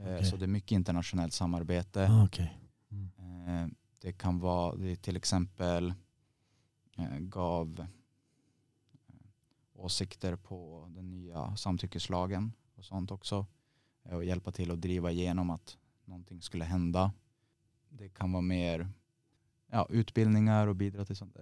Eh, 0.00 0.04
Okej. 0.14 0.24
Så 0.24 0.36
det 0.36 0.44
är 0.44 0.48
mycket 0.48 0.72
internationellt 0.72 1.32
samarbete. 1.32 2.06
Ah, 2.10 2.24
Okej. 2.24 2.58
Mm. 2.90 3.10
Eh, 3.64 3.68
Det 3.98 4.12
kan 4.12 4.38
vara, 4.38 4.76
det 4.76 4.96
till 4.96 5.16
exempel 5.16 5.94
eh, 6.96 7.18
gav 7.18 7.86
åsikter 9.72 10.36
på 10.36 10.86
den 10.94 11.10
nya 11.10 11.56
samtyckeslagen 11.56 12.52
och 12.76 12.84
sånt 12.84 13.10
också. 13.10 13.46
Och 14.02 14.24
hjälpa 14.24 14.52
till 14.52 14.70
att 14.70 14.80
driva 14.80 15.10
igenom 15.10 15.50
att 15.50 15.78
någonting 16.04 16.42
skulle 16.42 16.64
hända. 16.64 17.12
Det 17.88 18.08
kan 18.08 18.32
vara 18.32 18.42
mer 18.42 18.88
ja, 19.70 19.86
utbildningar 19.90 20.66
och 20.66 20.76
bidra 20.76 21.04
till 21.04 21.16
sånt. 21.16 21.36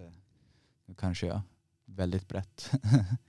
Nu 0.86 0.94
kanske 0.94 1.26
jag 1.26 1.40
väldigt 1.84 2.28
brett 2.28 2.70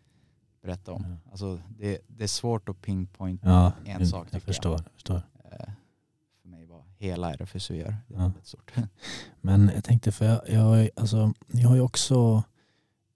berätta 0.70 0.92
om. 0.94 1.06
Ja. 1.10 1.32
Alltså 1.32 1.60
det, 1.80 2.00
det 2.08 2.24
är 2.24 2.28
svårt 2.28 2.70
att 2.70 2.82
pinpointa 2.82 3.50
Ja, 3.50 3.72
en 3.86 4.00
jag, 4.00 4.08
sak, 4.08 4.26
tycker 4.26 4.36
jag 4.36 4.42
jag. 4.42 4.46
förstår. 4.56 4.72
Jag 4.86 4.94
förstår. 4.94 5.22
Eh, 5.52 5.70
hela 6.98 7.34
RFSU 7.34 7.76
gör. 7.76 7.96
Det 8.08 8.14
är 8.16 8.18
Ja. 8.18 8.24
väldigt 8.24 8.48
stort. 8.48 8.74
Men 9.42 9.72
jag 9.76 9.84
tänkte, 9.84 10.12
för 10.12 10.26
jag, 10.26 10.42
jag, 10.50 10.90
alltså, 10.96 11.34
jag 11.48 11.70
har 11.70 11.76
ju 11.76 11.82
också, 11.82 12.44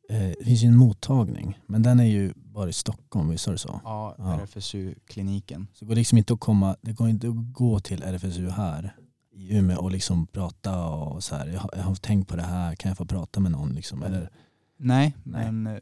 eh, 0.09 0.19
det 0.39 0.45
finns 0.45 0.63
ju 0.63 0.67
en 0.67 0.75
mottagning, 0.77 1.59
men 1.67 1.83
den 1.83 1.99
är 1.99 2.03
ju 2.05 2.33
bara 2.35 2.69
i 2.69 2.73
Stockholm, 2.73 3.29
visst 3.29 3.45
det 3.45 3.57
så? 3.57 3.81
Ja. 3.83 4.15
RFSU-kliniken. 4.17 5.67
Så 5.73 5.85
det 5.85 5.89
går 5.89 5.95
liksom 5.95 6.17
inte 6.17 6.33
att 6.33 6.39
komma, 6.39 6.75
det 6.81 6.93
går 6.93 7.09
inte 7.09 7.27
att 7.27 7.53
gå 7.53 7.79
till 7.79 8.03
RFSU 8.03 8.49
här 8.49 8.95
i 9.31 9.57
Umeå 9.57 9.79
och 9.79 9.91
liksom 9.91 10.27
prata 10.27 10.85
och 10.85 11.23
så 11.23 11.35
här, 11.35 11.47
jag 11.47 11.59
har, 11.59 11.69
jag 11.75 11.83
har 11.83 11.95
tänkt 11.95 12.27
på 12.29 12.35
det 12.35 12.43
här, 12.43 12.75
kan 12.75 12.89
jag 12.89 12.97
få 12.97 13.05
prata 13.05 13.39
med 13.39 13.51
någon 13.51 13.69
liksom? 13.73 14.03
Eller, 14.03 14.29
Nej, 14.77 15.15
Nej. 15.23 15.51
men 15.51 15.67
eh, 15.75 15.81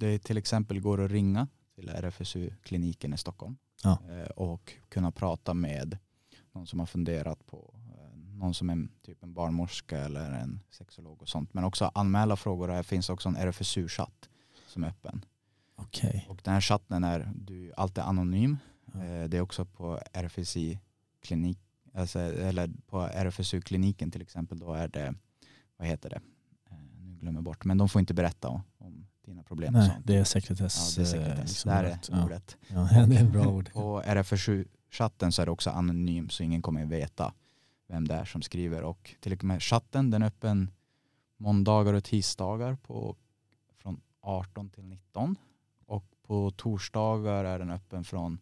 det 0.00 0.18
till 0.18 0.36
exempel 0.38 0.80
går 0.80 1.04
att 1.04 1.10
ringa 1.10 1.48
till 1.74 1.88
RFSU-kliniken 1.88 3.14
i 3.14 3.18
Stockholm 3.18 3.56
Ja. 3.82 3.98
eh, 4.10 4.26
och 4.30 4.72
kunna 4.88 5.12
prata 5.12 5.54
med 5.54 5.98
någon 6.52 6.66
som 6.66 6.78
har 6.78 6.86
funderat 6.86 7.46
på 7.46 7.74
eh, 7.88 8.16
någon 8.18 8.54
som 8.54 8.70
är 8.70 8.88
typ 9.02 9.22
en 9.22 9.34
barnmorska 9.34 9.98
eller 9.98 10.30
en 10.32 10.60
sexolog 10.70 11.22
och 11.22 11.28
sånt. 11.28 11.54
Men 11.54 11.64
också 11.64 11.90
anmäla 11.94 12.36
frågor. 12.36 12.68
Det 12.68 12.82
finns 12.82 13.10
också 13.10 13.28
en 13.28 13.36
RFSU-chatt 13.36 14.28
som 14.66 14.84
är 14.84 14.88
öppen. 14.88 15.24
okej. 15.76 16.26
Och 16.28 16.40
den 16.44 16.54
här 16.54 16.60
chatten 16.60 17.04
är 17.04 17.30
du 17.34 17.72
alltid 17.76 18.04
anonym. 18.04 18.56
Ja. 18.92 19.04
Eh, 19.04 19.28
Det 19.28 19.36
är 19.36 19.40
också 19.40 19.64
på 19.64 20.00
RFSI 20.12 20.80
klinik, 21.20 21.58
alltså, 21.94 22.18
eller 22.20 22.70
på 22.86 23.00
RFSU-kliniken 23.00 24.10
till 24.10 24.22
exempel. 24.22 24.58
Då 24.58 24.72
är 24.72 24.88
det, 24.88 25.14
vad 25.76 25.88
heter 25.88 26.10
det? 26.10 26.20
Nu 27.00 27.16
glömmer 27.20 27.36
jag 27.38 27.44
bort. 27.44 27.64
Men 27.64 27.78
de 27.78 27.88
får 27.88 28.00
inte 28.00 28.14
berätta 28.14 28.48
om 28.48 29.06
dina 29.30 29.42
problem 29.42 29.74
och 29.74 29.80
Nej, 29.80 29.96
det 30.04 30.14
är 30.14 30.18
Ja, 30.18 30.24
sekretess. 30.24 30.94
det 30.94 31.02
är 31.02 31.06
sekretess. 31.06 31.48
liksom, 31.48 31.70
Där 31.70 31.84
är 31.84 31.88
rätt. 31.90 32.08
ja. 32.12 32.24
ordet. 32.24 32.56
Ja, 32.68 32.88
det 33.06 33.16
är 33.16 33.24
bra 33.24 33.46
ord. 33.46 33.72
På 33.72 34.02
RFSU-chatten 34.04 35.32
så 35.32 35.42
är 35.42 35.46
det 35.46 35.52
också 35.52 35.70
anonym 35.70 36.28
så 36.28 36.42
ingen 36.42 36.62
kommer 36.62 36.86
veta 36.86 37.32
vem 37.88 38.08
det 38.08 38.14
är 38.14 38.24
som 38.24 38.42
skriver. 38.42 38.82
Och 38.82 39.14
till 39.20 39.32
och 39.32 39.44
med 39.44 39.62
chatten 39.62 40.10
den 40.10 40.22
är 40.22 40.26
öppen 40.26 40.70
måndagar 41.36 41.92
och 41.94 42.04
tisdagar 42.04 42.76
på, 42.76 43.16
från 43.78 44.00
18 44.20 44.70
till 44.70 44.84
19. 44.84 45.36
Och 45.86 46.04
på 46.26 46.50
torsdagar 46.50 47.44
är 47.44 47.58
den 47.58 47.70
öppen 47.70 48.04
från 48.04 48.38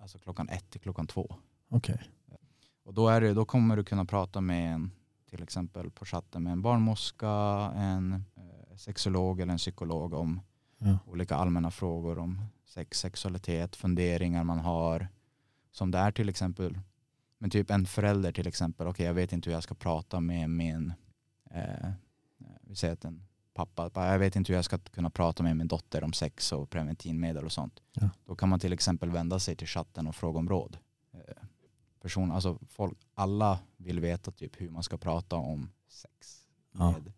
alltså 0.00 0.18
klockan 0.18 0.48
1 0.48 0.70
till 0.70 0.80
klockan 0.80 1.06
2. 1.06 1.34
Okej. 1.68 2.00
Och 2.84 2.94
då, 2.94 3.08
är 3.08 3.20
det, 3.20 3.34
då 3.34 3.44
kommer 3.44 3.76
du 3.76 3.84
kunna 3.84 4.04
prata 4.04 4.40
med 4.40 4.74
en, 4.74 4.90
till 5.30 5.42
exempel 5.42 5.90
på 5.90 6.04
chatten 6.04 6.42
med 6.42 6.52
en 6.52 6.62
barnmorska, 6.62 7.28
en 7.76 8.24
eh, 8.36 8.42
sexolog 8.76 9.40
eller 9.40 9.52
en 9.52 9.58
psykolog 9.58 10.12
om 10.14 10.40
Ja. 10.84 10.98
olika 11.06 11.36
allmänna 11.36 11.70
frågor 11.70 12.18
om 12.18 12.40
sex, 12.64 12.98
sexualitet, 13.00 13.76
funderingar 13.76 14.44
man 14.44 14.58
har. 14.58 15.08
Som 15.72 15.90
det 15.90 15.98
är 15.98 16.12
till 16.12 16.28
exempel, 16.28 16.78
men 17.38 17.50
typ 17.50 17.70
en 17.70 17.86
förälder 17.86 18.32
till 18.32 18.46
exempel, 18.46 18.86
okej 18.86 19.06
jag 19.06 19.14
vet 19.14 19.32
inte 19.32 19.50
hur 19.50 19.54
jag 19.54 19.62
ska 19.62 19.74
prata 19.74 20.20
med 20.20 20.50
min, 20.50 20.92
eh, 21.50 21.90
vi 22.60 22.76
säger 22.76 22.94
att 22.94 23.04
en 23.04 23.22
pappa, 23.54 23.90
jag 23.94 24.18
vet 24.18 24.36
inte 24.36 24.52
hur 24.52 24.56
jag 24.58 24.64
ska 24.64 24.78
kunna 24.78 25.10
prata 25.10 25.42
med 25.42 25.56
min 25.56 25.68
dotter 25.68 26.04
om 26.04 26.12
sex 26.12 26.52
och 26.52 26.70
preventivmedel 26.70 27.44
och 27.44 27.52
sånt. 27.52 27.82
Ja. 27.92 28.10
Då 28.24 28.34
kan 28.34 28.48
man 28.48 28.60
till 28.60 28.72
exempel 28.72 29.10
vända 29.10 29.38
sig 29.38 29.56
till 29.56 29.66
chatten 29.68 30.06
och 30.06 30.16
fråga 30.16 30.38
om 30.38 30.48
råd. 30.48 30.78
Eh, 31.12 31.42
person, 32.00 32.32
alltså 32.32 32.58
folk, 32.68 32.98
alla 33.14 33.58
vill 33.76 34.00
veta 34.00 34.30
typ 34.30 34.60
hur 34.60 34.70
man 34.70 34.82
ska 34.82 34.98
prata 34.98 35.36
om 35.36 35.70
sex 35.88 36.46
Ja. 36.72 36.90
med 36.92 37.12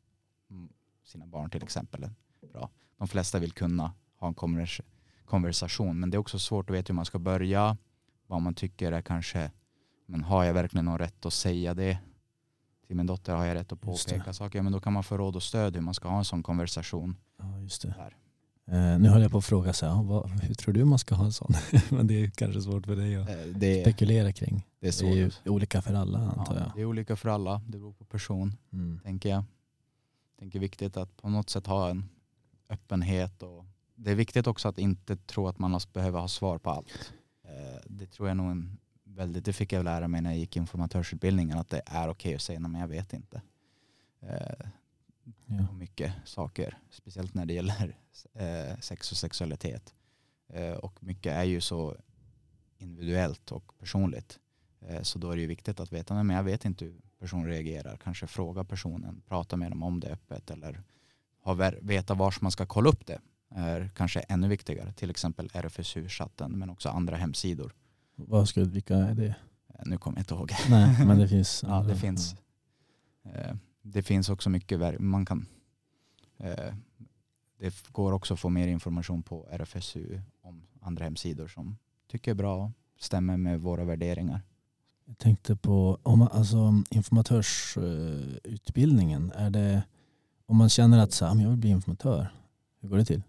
sina 1.04 1.26
barn 1.26 1.50
till 1.50 1.62
exempel. 1.62 2.08
Bra. 2.52 2.70
De 2.98 3.08
flesta 3.08 3.38
vill 3.38 3.52
kunna 3.52 3.92
ha 4.18 4.28
en 4.28 4.34
konvers 4.34 4.80
konversation 5.24 6.00
men 6.00 6.10
det 6.10 6.16
är 6.16 6.18
också 6.18 6.38
svårt 6.38 6.70
att 6.70 6.76
veta 6.76 6.92
hur 6.92 6.94
man 6.94 7.04
ska 7.04 7.18
börja. 7.18 7.76
Vad 8.26 8.42
man 8.42 8.54
tycker 8.54 8.92
är 8.92 9.02
kanske, 9.02 9.50
men 10.06 10.24
har 10.24 10.44
jag 10.44 10.54
verkligen 10.54 10.84
någon 10.84 10.98
rätt 10.98 11.26
att 11.26 11.32
säga 11.32 11.74
det 11.74 11.98
till 12.86 12.96
min 12.96 13.06
dotter? 13.06 13.34
Har 13.34 13.44
jag 13.44 13.54
rätt 13.54 13.72
att 13.72 13.80
påpeka 13.80 14.32
saker? 14.32 14.62
Men 14.62 14.72
då 14.72 14.80
kan 14.80 14.92
man 14.92 15.04
få 15.04 15.16
råd 15.16 15.36
och 15.36 15.42
stöd 15.42 15.74
hur 15.76 15.82
man 15.82 15.94
ska 15.94 16.08
ha 16.08 16.18
en 16.18 16.24
sån 16.24 16.42
konversation. 16.42 17.16
Ja, 17.38 17.58
just 17.60 17.82
det. 17.82 17.88
Där. 17.98 18.16
Eh, 18.66 18.98
nu 19.00 19.08
höll 19.08 19.22
jag 19.22 19.30
på 19.30 19.38
att 19.38 19.44
fråga 19.44 19.72
så 19.72 19.86
här, 19.86 20.02
vad, 20.02 20.30
hur 20.30 20.54
tror 20.54 20.74
du 20.74 20.84
man 20.84 20.98
ska 20.98 21.14
ha 21.14 21.24
en 21.24 21.32
sån? 21.32 21.52
Men 21.90 22.06
det 22.06 22.14
är 22.24 22.30
kanske 22.30 22.60
svårt 22.62 22.86
för 22.86 22.96
dig 22.96 23.16
att 23.16 23.28
Eh, 23.28 23.36
Det, 23.54 23.82
spekulera 23.82 24.32
kring. 24.32 24.66
det 24.80 24.88
är 25.00 25.04
Det 25.04 25.10
är 25.10 25.14
ju 25.16 25.30
olika 25.46 25.82
för 25.82 25.94
alla 25.94 26.18
antar 26.18 26.54
Ja, 26.54 26.60
jag. 26.60 26.72
det 26.74 26.80
är 26.80 26.84
olika 26.84 27.16
för 27.16 27.28
alla. 27.28 27.58
Det 27.66 27.78
beror 27.78 27.92
på 27.92 28.04
person, 28.04 28.56
Mm. 28.72 29.00
tänker 29.04 29.28
jag. 29.28 29.44
Tänker 30.44 30.58
viktigt 30.58 30.96
att 30.96 31.16
på 31.16 31.28
något 31.28 31.50
sätt 31.50 31.66
ha 31.66 31.90
en 31.90 32.04
öppenhet. 32.68 33.42
Och 33.42 33.64
det 33.94 34.10
är 34.10 34.14
viktigt 34.14 34.46
också 34.46 34.68
att 34.68 34.78
inte 34.78 35.16
tro 35.16 35.48
att 35.48 35.58
man 35.58 35.80
behöver 35.92 36.20
ha 36.20 36.28
svar 36.28 36.58
på 36.58 36.70
allt. 36.70 37.12
Eh, 37.44 37.80
Det 37.86 38.06
tror 38.06 38.28
jag 38.28 38.36
nog 38.36 38.50
en 38.50 38.78
väldigt, 39.04 39.44
det 39.44 39.52
fick 39.52 39.72
jag 39.72 39.84
lära 39.84 40.08
mig 40.08 40.20
när 40.20 40.30
jag 40.30 40.38
gick 40.38 40.56
informatörsutbildningen, 40.56 41.58
att 41.58 41.68
det 41.70 41.82
är 41.86 42.08
okej 42.08 42.34
att 42.34 42.42
säga 42.42 42.60
men 42.60 42.80
jag 42.80 42.88
vet 42.88 43.12
inte. 43.12 43.42
Eh, 44.20 44.66
Ja. 45.46 45.72
mycket 45.72 46.12
saker, 46.24 46.78
speciellt 46.90 47.34
när 47.34 47.46
det 47.46 47.54
gäller 47.54 47.96
eh, 48.32 48.78
sex 48.80 49.10
och 49.12 49.16
sexualitet. 49.18 49.94
Och 50.82 51.02
mycket 51.02 51.32
är 51.32 51.44
ju 51.44 51.60
så 51.60 51.96
individuellt 52.78 53.52
och 53.52 53.78
personligt. 53.78 54.38
Så 55.02 55.18
då 55.18 55.30
är 55.30 55.36
det 55.36 55.42
ju 55.42 55.48
viktigt 55.48 55.80
att 55.80 55.92
veta, 55.92 56.22
men 56.22 56.36
jag 56.36 56.42
vet 56.44 56.64
inte 56.64 56.92
hur 57.24 57.28
personen 57.28 57.46
reagerar. 57.46 57.96
Kanske 57.96 58.26
fråga 58.26 58.64
personen, 58.64 59.22
prata 59.28 59.56
med 59.56 59.70
dem 59.72 59.82
om 59.82 60.00
det 60.00 60.08
öppet 60.12 60.50
eller 60.50 60.82
ha, 61.42 61.72
veta 61.82 62.14
var 62.14 62.34
man 62.40 62.50
ska 62.52 62.66
kolla 62.66 62.88
upp 62.90 63.06
det 63.06 63.18
är 63.54 63.90
kanske 63.96 64.20
ännu 64.20 64.48
viktigare. 64.48 64.92
Till 64.92 65.10
exempel 65.10 65.50
RFSU-chatten 65.54 66.52
men 66.58 66.70
också 66.70 66.88
andra 66.88 67.16
hemsidor. 67.16 67.72
Vad 68.16 68.48
skulle, 68.48 68.66
vilka 68.66 68.96
är 68.96 69.14
det? 69.14 69.26
Eh, 69.68 69.82
nu 69.86 69.98
kommer 69.98 70.18
jag 70.18 70.20
inte 70.22 70.34
ihåg. 70.34 70.52
Nej, 70.70 71.06
men 71.06 71.18
det 71.18 71.28
finns. 71.36 71.64
Ja, 71.68 71.82
det 71.82 71.96
finns. 71.96 72.34
Eh, 73.24 73.56
Det 73.82 74.02
finns 74.02 74.28
också 74.28 74.50
mycket 74.50 75.00
man 75.00 75.26
kan 75.26 75.46
eh, 76.38 76.74
det 77.58 77.92
går 77.92 78.12
också 78.12 78.34
att 78.34 78.40
få 78.40 78.48
mer 78.48 78.68
information 78.68 79.22
på 79.22 79.46
RFSU 79.50 80.20
om 80.42 80.66
andra 80.80 81.04
hemsidor 81.04 81.48
som 81.48 81.76
tycker 82.10 82.30
är 82.30 82.34
bra 82.34 82.64
och 82.64 82.70
stämmer 82.98 83.36
med 83.36 83.60
våra 83.60 83.84
värderingar. 83.84 84.40
Jag 85.06 85.18
tänkte 85.18 85.56
på 85.56 85.98
om 86.02 86.18
man, 86.18 86.28
alltså, 86.32 86.82
informatörsutbildningen. 86.90 89.32
Är 89.34 89.50
det, 89.50 89.82
om 90.46 90.56
man 90.56 90.68
känner 90.68 90.98
att 90.98 91.12
så 91.12 91.26
"Ah, 91.26 91.34
jag 91.34 91.48
vill 91.48 91.58
bli 91.58 91.70
informatör, 91.70 92.28
hur 92.80 92.88
går 92.88 92.96
det 92.96 93.04
till? 93.04 93.22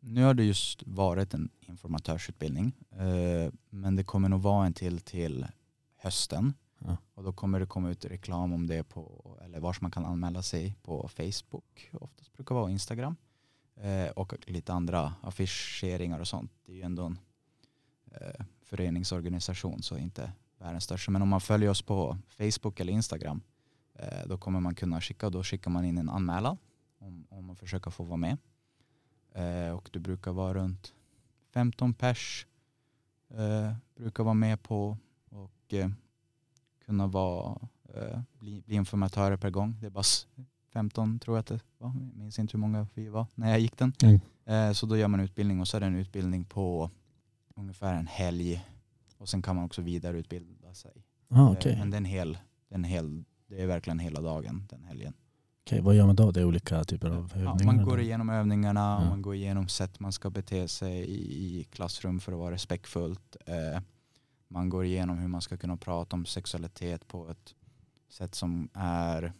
Nu 0.00 0.22
har 0.22 0.34
det 0.34 0.44
just 0.44 0.82
varit 0.86 1.34
en 1.34 1.48
informatörsutbildning 1.60 2.72
eh, 2.90 3.52
men 3.70 3.96
det 3.96 4.04
kommer 4.04 4.28
nog 4.28 4.42
vara 4.42 4.66
en 4.66 4.72
till 4.72 5.00
till 5.00 5.46
hösten 5.96 6.54
Ja. 6.78 6.96
och 7.14 7.24
då 7.24 7.32
kommer 7.32 7.60
det 7.60 7.66
komma 7.66 7.90
ut 7.90 8.04
reklam 8.04 8.52
om 8.52 8.66
det 8.66 8.82
på 8.82 9.36
eller 9.44 9.60
vars 9.60 9.80
man 9.80 9.90
kan 9.90 10.04
anmäla 10.04 10.42
sig 10.42 10.76
på 10.82 11.08
Facebook 11.08 11.90
oftast 11.92 12.32
brukar 12.32 12.54
vara 12.54 12.70
Instagram 12.70 13.16
eh, 13.76 14.08
och 14.10 14.34
lite 14.46 14.72
andra 14.72 15.14
affischeringar 15.22 16.20
och 16.20 16.28
sånt. 16.28 16.52
Det 16.66 16.72
är 16.72 16.76
ju 16.76 16.82
ändå 16.82 17.04
en 17.04 17.18
eh, 18.12 18.44
föreningsorganisation 18.64 19.82
så 19.82 19.98
inte 19.98 20.32
världens 20.60 20.84
största. 20.84 21.10
Men 21.10 21.22
om 21.22 21.28
man 21.28 21.40
följer 21.40 21.70
oss 21.70 21.82
på 21.82 22.18
Facebook 22.28 22.80
eller 22.80 22.92
Instagram 22.92 23.40
eh, 23.94 24.26
då 24.26 24.38
kommer 24.38 24.60
man 24.60 24.74
kunna 24.74 25.00
skicka 25.00 25.30
då 25.30 25.42
skickar 25.44 25.70
man 25.70 25.84
in 25.84 25.98
en 25.98 26.08
anmälan 26.08 26.56
om, 26.98 27.26
om 27.28 27.44
man 27.46 27.56
försöker 27.56 27.90
få 27.90 28.04
vara 28.04 28.16
med. 28.16 28.36
Eh, 29.32 29.72
och 29.72 29.90
det 29.92 29.98
brukar 29.98 30.32
vara 30.32 30.54
runt 30.54 30.94
15 31.52 31.94
pers 31.94 32.46
eh, 33.30 33.72
brukar 33.96 34.24
vara 34.24 34.34
med 34.34 34.62
på 34.62 34.96
och 35.30 35.74
kunna 36.86 37.06
vara, 37.06 37.58
bli, 38.38 38.62
bli 38.66 38.74
informatörer 38.74 39.36
per 39.36 39.50
gång. 39.50 39.76
Det 39.80 39.86
är 39.86 39.90
bara 39.90 40.00
s- 40.00 40.26
15 40.72 41.18
tror 41.18 41.36
jag 41.36 41.40
att 41.40 41.46
det 41.46 41.60
var. 41.78 41.88
Jag 41.88 42.16
minns 42.16 42.38
inte 42.38 42.52
hur 42.52 42.58
många 42.60 42.86
vi 42.94 43.08
var 43.08 43.26
när 43.34 43.50
jag 43.50 43.60
gick 43.60 43.78
den. 43.78 43.92
Mm. 44.44 44.74
Så 44.74 44.86
då 44.86 44.96
gör 44.96 45.08
man 45.08 45.20
utbildning 45.20 45.60
och 45.60 45.68
så 45.68 45.76
är 45.76 45.80
det 45.80 45.86
en 45.86 45.94
utbildning 45.96 46.44
på 46.44 46.90
ungefär 47.54 47.94
en 47.94 48.06
helg. 48.06 48.66
Och 49.20 49.28
sen 49.28 49.42
kan 49.42 49.56
man 49.56 49.64
också 49.64 49.82
vidareutbilda 49.82 50.74
sig. 50.74 51.04
Ah, 51.28 51.40
Eh, 51.40 51.50
okej. 51.50 51.76
Men 51.78 51.90
det 51.90 51.96
är, 51.96 51.98
en 51.98 52.04
hel, 52.04 52.32
det, 52.68 52.74
är 52.74 52.78
en 52.78 52.84
hel, 52.84 53.24
det 53.46 53.62
är 53.62 53.66
verkligen 53.66 53.98
hela 53.98 54.20
dagen 54.20 54.66
den 54.70 54.84
helgen. 54.84 55.14
Okej, 55.66 55.80
vad 55.80 55.94
gör 55.94 56.06
man 56.06 56.16
då? 56.16 56.30
Det 56.30 56.40
är 56.40 56.44
olika 56.44 56.84
typer 56.84 57.10
av 57.10 57.32
Ja, 57.34 57.40
övningar? 57.50 57.64
man 57.72 57.84
går 57.84 58.00
igenom 58.00 58.30
övningarna, 58.30 58.80
Ja. 59.02 59.08
man 59.10 59.22
går 59.22 59.34
igenom 59.34 59.68
sätt 59.68 60.00
man 60.00 60.12
ska 60.12 60.30
bete 60.30 60.68
sig 60.68 60.98
i, 61.00 61.60
i 61.60 61.64
klassrum 61.64 62.20
för 62.20 62.32
att 62.32 62.38
vara 62.38 62.50
respektfullt. 62.54 63.36
Eh, 63.46 63.80
man 64.48 64.68
går 64.68 64.84
igenom 64.84 65.18
hur 65.18 65.28
man 65.28 65.40
ska 65.42 65.56
kunna 65.56 65.76
prata 65.76 66.16
om 66.16 66.26
sexualitet 66.26 67.08
på 67.08 67.28
ett 67.30 67.54
sätt 68.08 68.34
som 68.34 68.68
är 68.74 69.32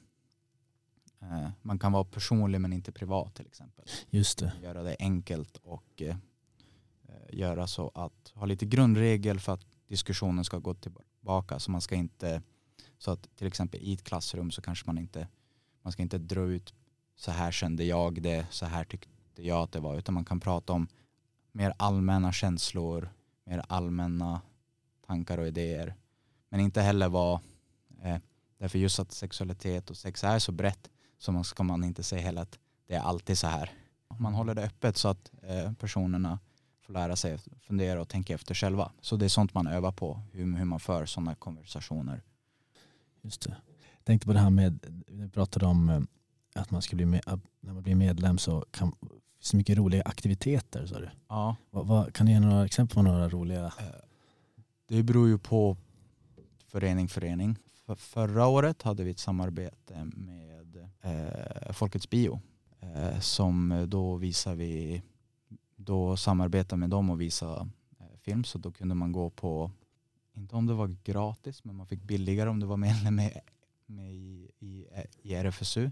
eh, 1.21 1.49
man 1.63 1.79
kan 1.79 1.93
vara 1.93 2.05
personlig 2.05 2.61
men 2.61 2.73
inte 2.73 2.93
privat 2.93 3.35
till 3.35 3.47
exempel. 3.47 3.85
Just 4.11 4.39
det. 4.39 4.53
Göra 4.63 4.83
det 4.83 4.97
enkelt 4.99 5.57
och 5.57 6.03
eh, 6.03 6.17
eh, 7.09 7.39
göra 7.39 7.67
så 7.67 7.91
att 7.95 8.33
ha 8.35 8.47
lite 8.47 8.67
grundregel 8.67 9.41
för 9.41 9.53
att 9.55 9.67
diskussionen 9.91 10.45
ska 10.45 10.59
gå 10.59 10.75
tillbaka. 10.75 11.59
Så 11.59 11.71
man 11.71 11.81
ska 11.81 11.95
inte, 11.95 12.43
så 12.99 13.11
att 13.11 13.37
till 13.37 13.47
exempel 13.47 13.81
i 13.81 13.93
ett 13.93 14.05
klassrum 14.05 14.51
så 14.51 14.63
kanske 14.63 14.87
man 14.87 14.99
inte, 14.99 15.29
man 15.83 15.93
ska 15.93 16.03
inte 16.03 16.19
dra 16.19 16.41
ut 16.41 16.75
så 17.17 17.31
här 17.31 17.53
kände 17.53 17.85
jag 17.85 18.23
det, 18.23 18.47
så 18.51 18.67
här 18.67 18.85
tyckte 18.85 19.11
jag 19.35 19.63
att 19.63 19.73
det 19.73 19.81
var, 19.81 19.99
utan 19.99 20.15
man 20.15 20.25
kan 20.25 20.41
prata 20.41 20.73
om 20.73 20.89
mer 21.53 21.73
allmänna 21.77 22.33
känslor, 22.33 23.11
mer 23.45 23.65
allmänna 23.69 24.41
tankar 25.07 25.39
och 25.39 25.47
idéer. 25.47 25.95
Men 26.49 26.61
inte 26.61 26.81
heller 26.83 27.09
vara 27.09 27.41
Eh, 28.03 28.19
därför 28.59 28.79
just 28.79 28.99
att 28.99 29.13
sexualitet 29.13 29.91
och 29.91 29.97
sex 29.97 30.25
är 30.25 30.39
så 30.39 30.53
brett 30.53 30.91
så 31.19 31.33
man 31.33 31.45
ska 31.45 31.63
man 31.63 31.85
inte 31.85 32.03
säga 32.03 32.23
heller 32.23 32.43
att 32.43 32.59
det 32.87 32.95
är 32.95 33.01
alltid 33.01 33.39
så 33.39 33.47
här. 33.47 33.73
Man 34.19 34.35
håller 34.35 34.55
det 34.55 34.63
öppet 34.63 34.97
så 34.97 35.09
att 35.09 35.31
eh, 35.43 35.73
personerna 35.73 36.39
får 36.91 36.95
lära 36.95 37.17
sig 37.17 37.35
att 37.35 37.49
fundera 37.61 38.01
och 38.01 38.09
tänka 38.09 38.35
efter 38.35 38.55
själva. 38.55 38.93
Så 39.01 39.17
det 39.17 39.25
är 39.25 39.29
sånt 39.29 39.55
man 39.55 39.67
övar 39.67 39.93
på, 39.93 40.21
hur, 40.33 40.57
hur 40.57 40.65
man 40.65 40.81
för 40.81 41.07
sådana 41.07 41.35
konversationer. 41.35 42.23
Just 43.23 43.41
det. 43.43 43.57
Jag 43.97 44.05
tänkte 44.05 44.27
på 44.27 44.33
det 44.33 44.39
här 44.39 44.51
med, 44.51 45.05
vi 45.09 45.29
pratade 45.29 45.67
om 45.67 45.89
eh, 45.91 46.01
att 46.55 46.71
man 46.71 46.83
ska 46.83 46.97
bli 46.97 47.07
med, 47.07 47.21
när 47.61 47.73
man 47.73 47.83
blir 47.83 47.95
medlem 47.95 48.39
så 48.39 48.65
kan 48.71 48.93
så 49.41 49.57
mycket 49.57 49.79
roliga 49.79 50.03
aktiviteter 50.03 50.87
sa 50.87 50.99
du. 50.99 51.11
Ja, 51.29 51.57
Vad, 51.71 51.87
vad, 51.87 52.15
kan 52.15 52.27
du 52.27 52.33
ge 52.33 52.41
några 52.41 52.65
exempel 52.65 52.95
på 52.95 53.03
några 53.03 53.29
roliga? 53.29 53.65
eh, 53.67 53.85
det 54.89 55.03
beror 55.03 55.29
ju 55.29 55.39
på 55.39 55.77
förening 56.67 57.09
förening. 57.09 57.57
För 57.87 57.95
förra 57.95 58.47
året 58.47 58.83
hade 58.83 59.05
vi 59.05 59.11
ett 59.11 59.19
samarbete 59.19 60.11
med 60.15 60.89
eh, 61.03 61.73
Folkets 61.73 62.11
Bio 62.11 62.41
eh, 62.81 63.21
som 63.21 63.85
då 63.89 64.17
visar 64.17 64.55
vi 64.55 65.03
då 65.85 66.17
samarbetar 66.17 66.77
med 66.77 66.91
dem 66.91 67.11
och 67.11 67.21
visa 67.21 67.69
eh, 68.01 68.07
film 68.19 68.45
så 68.45 68.59
då 68.59 68.73
kunde 68.73 68.95
man 68.95 69.13
gå 69.13 69.31
på 69.31 69.71
inte 70.33 70.57
om 70.57 70.67
det 70.67 70.75
var 70.75 70.97
gratis 71.05 71.65
men 71.65 71.77
man 71.77 71.87
fick 71.87 72.03
billigare 72.03 72.51
om 72.51 72.61
du 72.61 72.67
var 72.67 72.77
medlem 72.77 73.15
med, 73.17 73.41
med 73.87 74.13
i, 74.15 74.51
i, 74.59 74.87
i 75.23 75.35
RFSU. 75.35 75.91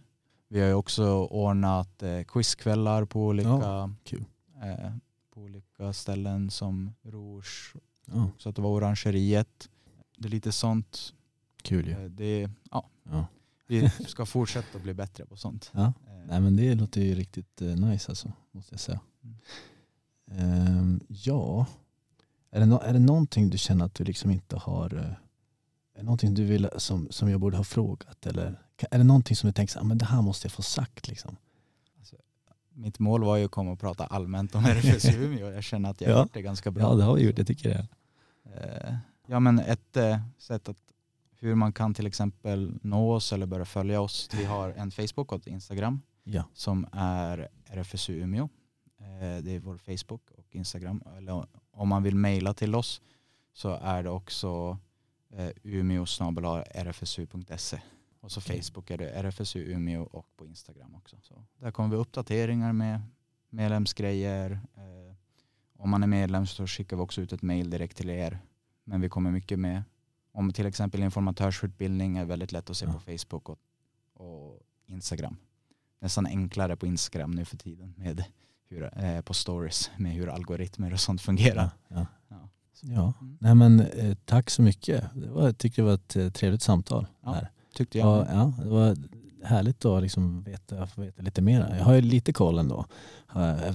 Vi 0.48 0.60
har 0.60 0.66
ju 0.68 0.74
också 0.74 1.26
ordnat 1.26 2.02
eh, 2.02 2.22
quizkvällar 2.22 3.04
på 3.04 3.26
olika, 3.26 3.48
Ja, 3.48 3.90
eh, 4.62 4.92
på 5.34 5.40
olika 5.40 5.92
ställen 5.92 6.50
som 6.50 6.94
Rouge 7.02 7.74
Ja, 8.04 8.30
så 8.38 8.48
att 8.48 8.56
det 8.56 8.62
var 8.62 8.70
orangeriet. 8.70 9.68
Det 10.16 10.28
är 10.28 10.30
lite 10.30 10.52
sånt. 10.52 11.14
kul 11.62 11.86
ju. 11.86 11.92
Eh, 11.92 12.10
Det, 12.10 12.50
ja, 12.70 12.88
Ja. 13.10 13.26
vi 13.66 13.90
ska 13.90 14.26
fortsätta 14.26 14.78
bli 14.78 14.94
bättre 14.94 15.26
på 15.26 15.36
sånt. 15.36 15.70
Ja. 15.74 15.84
Eh, 15.86 15.92
Nej 16.28 16.40
men 16.40 16.56
det 16.56 16.74
låter 16.74 17.00
ju 17.00 17.14
riktigt 17.14 17.60
nice 17.60 18.10
alltså, 18.10 18.32
måste 18.50 18.72
jag 18.74 18.80
säga. 18.80 19.00
Mm. 19.24 19.36
Ehm, 20.30 21.00
ja, 21.08 21.66
är 22.50 22.60
det, 22.60 22.66
no- 22.66 22.82
är 22.84 22.92
det 22.92 22.98
någonting 22.98 23.50
du 23.50 23.58
känner 23.58 23.84
att 23.84 23.94
du 23.94 24.04
liksom 24.04 24.30
inte 24.30 24.56
har, 24.56 24.94
eh, 24.94 25.00
är 25.94 25.98
det 25.98 26.02
någonting 26.02 26.34
du 26.34 26.44
vill 26.44 26.68
som, 26.76 27.08
som 27.10 27.30
jag 27.30 27.40
borde 27.40 27.56
ha 27.56 27.64
frågat 27.64 28.26
eller 28.26 28.60
är 28.90 28.98
det 28.98 29.04
någonting 29.04 29.36
som 29.36 29.46
du 29.46 29.52
tänker 29.52 29.80
ah, 29.80 29.84
men 29.84 29.98
det 29.98 30.04
här 30.04 30.22
måste 30.22 30.46
jag 30.46 30.52
få 30.52 30.62
sagt 30.62 31.08
liksom? 31.08 31.36
Mitt 32.74 32.98
mål 32.98 33.24
var 33.24 33.36
ju 33.36 33.44
att 33.44 33.50
komma 33.50 33.70
och 33.72 33.80
prata 33.80 34.06
allmänt 34.06 34.54
om 34.54 34.64
RFSU 34.64 35.24
Umeå 35.24 35.50
jag 35.50 35.64
känner 35.64 35.90
att 35.90 36.00
jag 36.00 36.10
Ja. 36.10 36.14
har 36.16 36.22
gjort 36.22 36.34
det 36.34 36.42
ganska 36.42 36.70
bra. 36.70 36.82
Ja 36.82 36.94
det 36.94 37.02
har 37.04 37.14
vi 37.14 37.22
gjort, 37.26 37.38
jag 37.38 37.46
tycker 37.46 37.68
det. 37.68 37.86
Eh, 38.54 38.94
Ja 39.26 39.40
men 39.40 39.58
ett 39.58 39.96
eh, 39.96 40.18
sätt 40.38 40.68
att 40.68 40.76
hur 41.40 41.54
man 41.54 41.72
kan 41.72 41.94
till 41.94 42.06
exempel 42.06 42.78
nå 42.82 43.12
oss 43.12 43.32
eller 43.32 43.46
börja 43.46 43.64
följa 43.64 44.00
oss. 44.00 44.28
Vi 44.34 44.44
har 44.44 44.70
en 44.70 44.90
Facebook 44.90 45.32
och 45.32 45.40
ett 45.40 45.46
Instagram 45.46 46.00
Ja, 46.24 46.44
som 46.54 46.86
är 46.92 47.48
RFSU 47.66 48.12
Umeå. 48.20 48.48
Eh, 49.20 49.42
Det 49.42 49.50
är 49.54 49.58
vår 49.58 49.76
Facebook 49.78 50.30
och 50.30 50.56
Instagram. 50.56 51.02
Eller 51.16 51.46
om 51.70 51.88
man 51.88 52.02
vill 52.02 52.14
mejla 52.14 52.54
till 52.54 52.74
oss 52.74 53.00
så 53.52 53.70
är 53.74 54.02
det 54.02 54.10
också 54.10 54.78
eh, 55.30 55.50
umeo 55.62 56.04
rfsu.se. 56.74 57.80
Och 58.20 58.32
så. 58.32 58.40
Facebook 58.40 58.90
är 58.90 58.98
det 58.98 59.10
RFSU 59.10 59.58
Umeå 59.72 60.02
och 60.02 60.26
på 60.36 60.46
Instagram 60.46 60.94
också. 60.94 61.16
Så 61.20 61.44
där 61.58 61.70
kommer 61.70 61.90
vi 61.90 61.96
uppdateringar 61.96 62.72
med 62.72 63.00
medlemsgrejer. 63.50 64.50
Eh, 64.76 65.14
Om 65.76 65.90
man 65.90 66.02
är 66.02 66.06
medlem 66.06 66.46
så 66.46 66.66
skickar 66.66 66.96
vi 66.96 67.02
också 67.02 67.20
ut 67.20 67.32
ett 67.32 67.42
mejl 67.42 67.70
direkt 67.70 67.96
till 67.96 68.10
er. 68.10 68.38
Men 68.84 69.00
vi 69.00 69.08
kommer 69.08 69.30
mycket 69.30 69.58
med 69.58 69.82
om 70.32 70.52
till 70.52 70.66
exempel 70.66 71.02
informatörsutbildning 71.02 72.16
är 72.16 72.24
väldigt 72.24 72.52
lätt 72.52 72.70
att 72.70 72.76
se 72.76 72.86
Ja. 72.86 72.92
på 72.92 72.98
Facebook 73.00 73.48
och, 73.48 73.58
och 74.14 74.60
Instagram 74.86 75.36
nästan 76.00 76.26
enklare 76.26 76.76
på 76.76 76.86
Instagram 76.86 77.30
nu 77.30 77.44
för 77.44 77.56
tiden 77.56 77.94
med 77.96 78.24
hur, 78.68 78.90
eh, 79.04 79.20
på 79.20 79.34
stories 79.34 79.90
med 79.96 80.12
hur 80.12 80.28
algoritmer 80.28 80.92
och 80.92 81.00
sånt 81.00 81.20
fungerar. 81.22 81.70
ja, 81.88 82.06
ja. 82.28 82.48
Ja. 82.82 83.12
Mm. 83.20 83.36
Nej 83.40 83.54
men 83.54 83.80
eh, 83.80 84.14
tack 84.24 84.50
så 84.50 84.62
mycket. 84.62 85.04
Det 85.14 85.28
var, 85.30 85.42
jag 85.44 85.58
tycker 85.58 85.82
det 85.82 85.86
var 85.86 85.94
ett 85.94 86.16
eh, 86.16 86.28
trevligt 86.30 86.62
samtal. 86.62 87.06
Ja, 87.24 87.32
här. 87.32 87.50
Tyckte 87.74 87.98
Ja, 87.98 88.16
jag. 88.16 88.26
ja, 88.36 88.52
det 88.62 88.68
var 88.68 88.96
härligt 89.44 89.84
att 89.84 90.02
liksom 90.02 90.42
veta, 90.42 90.86
få 90.86 91.00
veta 91.00 91.22
lite 91.22 91.42
mer. 91.42 91.74
Jag 91.78 91.84
har 91.84 91.94
ju 91.94 92.00
lite 92.00 92.32
koll 92.32 92.58
ändå 92.58 92.86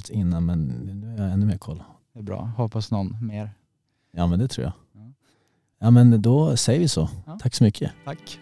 innan 0.10 0.45
men 0.45 0.63
nu 1.01 1.17
har 1.17 1.23
jag 1.23 1.34
ännu 1.34 1.45
mer 1.45 1.58
koll. 1.58 1.84
Det 2.13 2.19
är 2.19 2.23
bra. 2.23 2.51
Hoppas 2.58 2.91
någon 2.91 3.25
mer. 3.27 3.49
Ja 4.12 4.27
men 4.27 4.39
det 4.39 4.47
tror 4.47 4.63
jag. 4.65 4.73
Ja. 5.79 5.91
Men 5.91 6.21
då 6.21 6.58
säger 6.58 6.79
vi 6.79 6.88
så. 6.88 7.10
Tack 7.39 7.56
så 7.56 7.63
mycket. 7.63 7.91
Tack. 8.06 8.39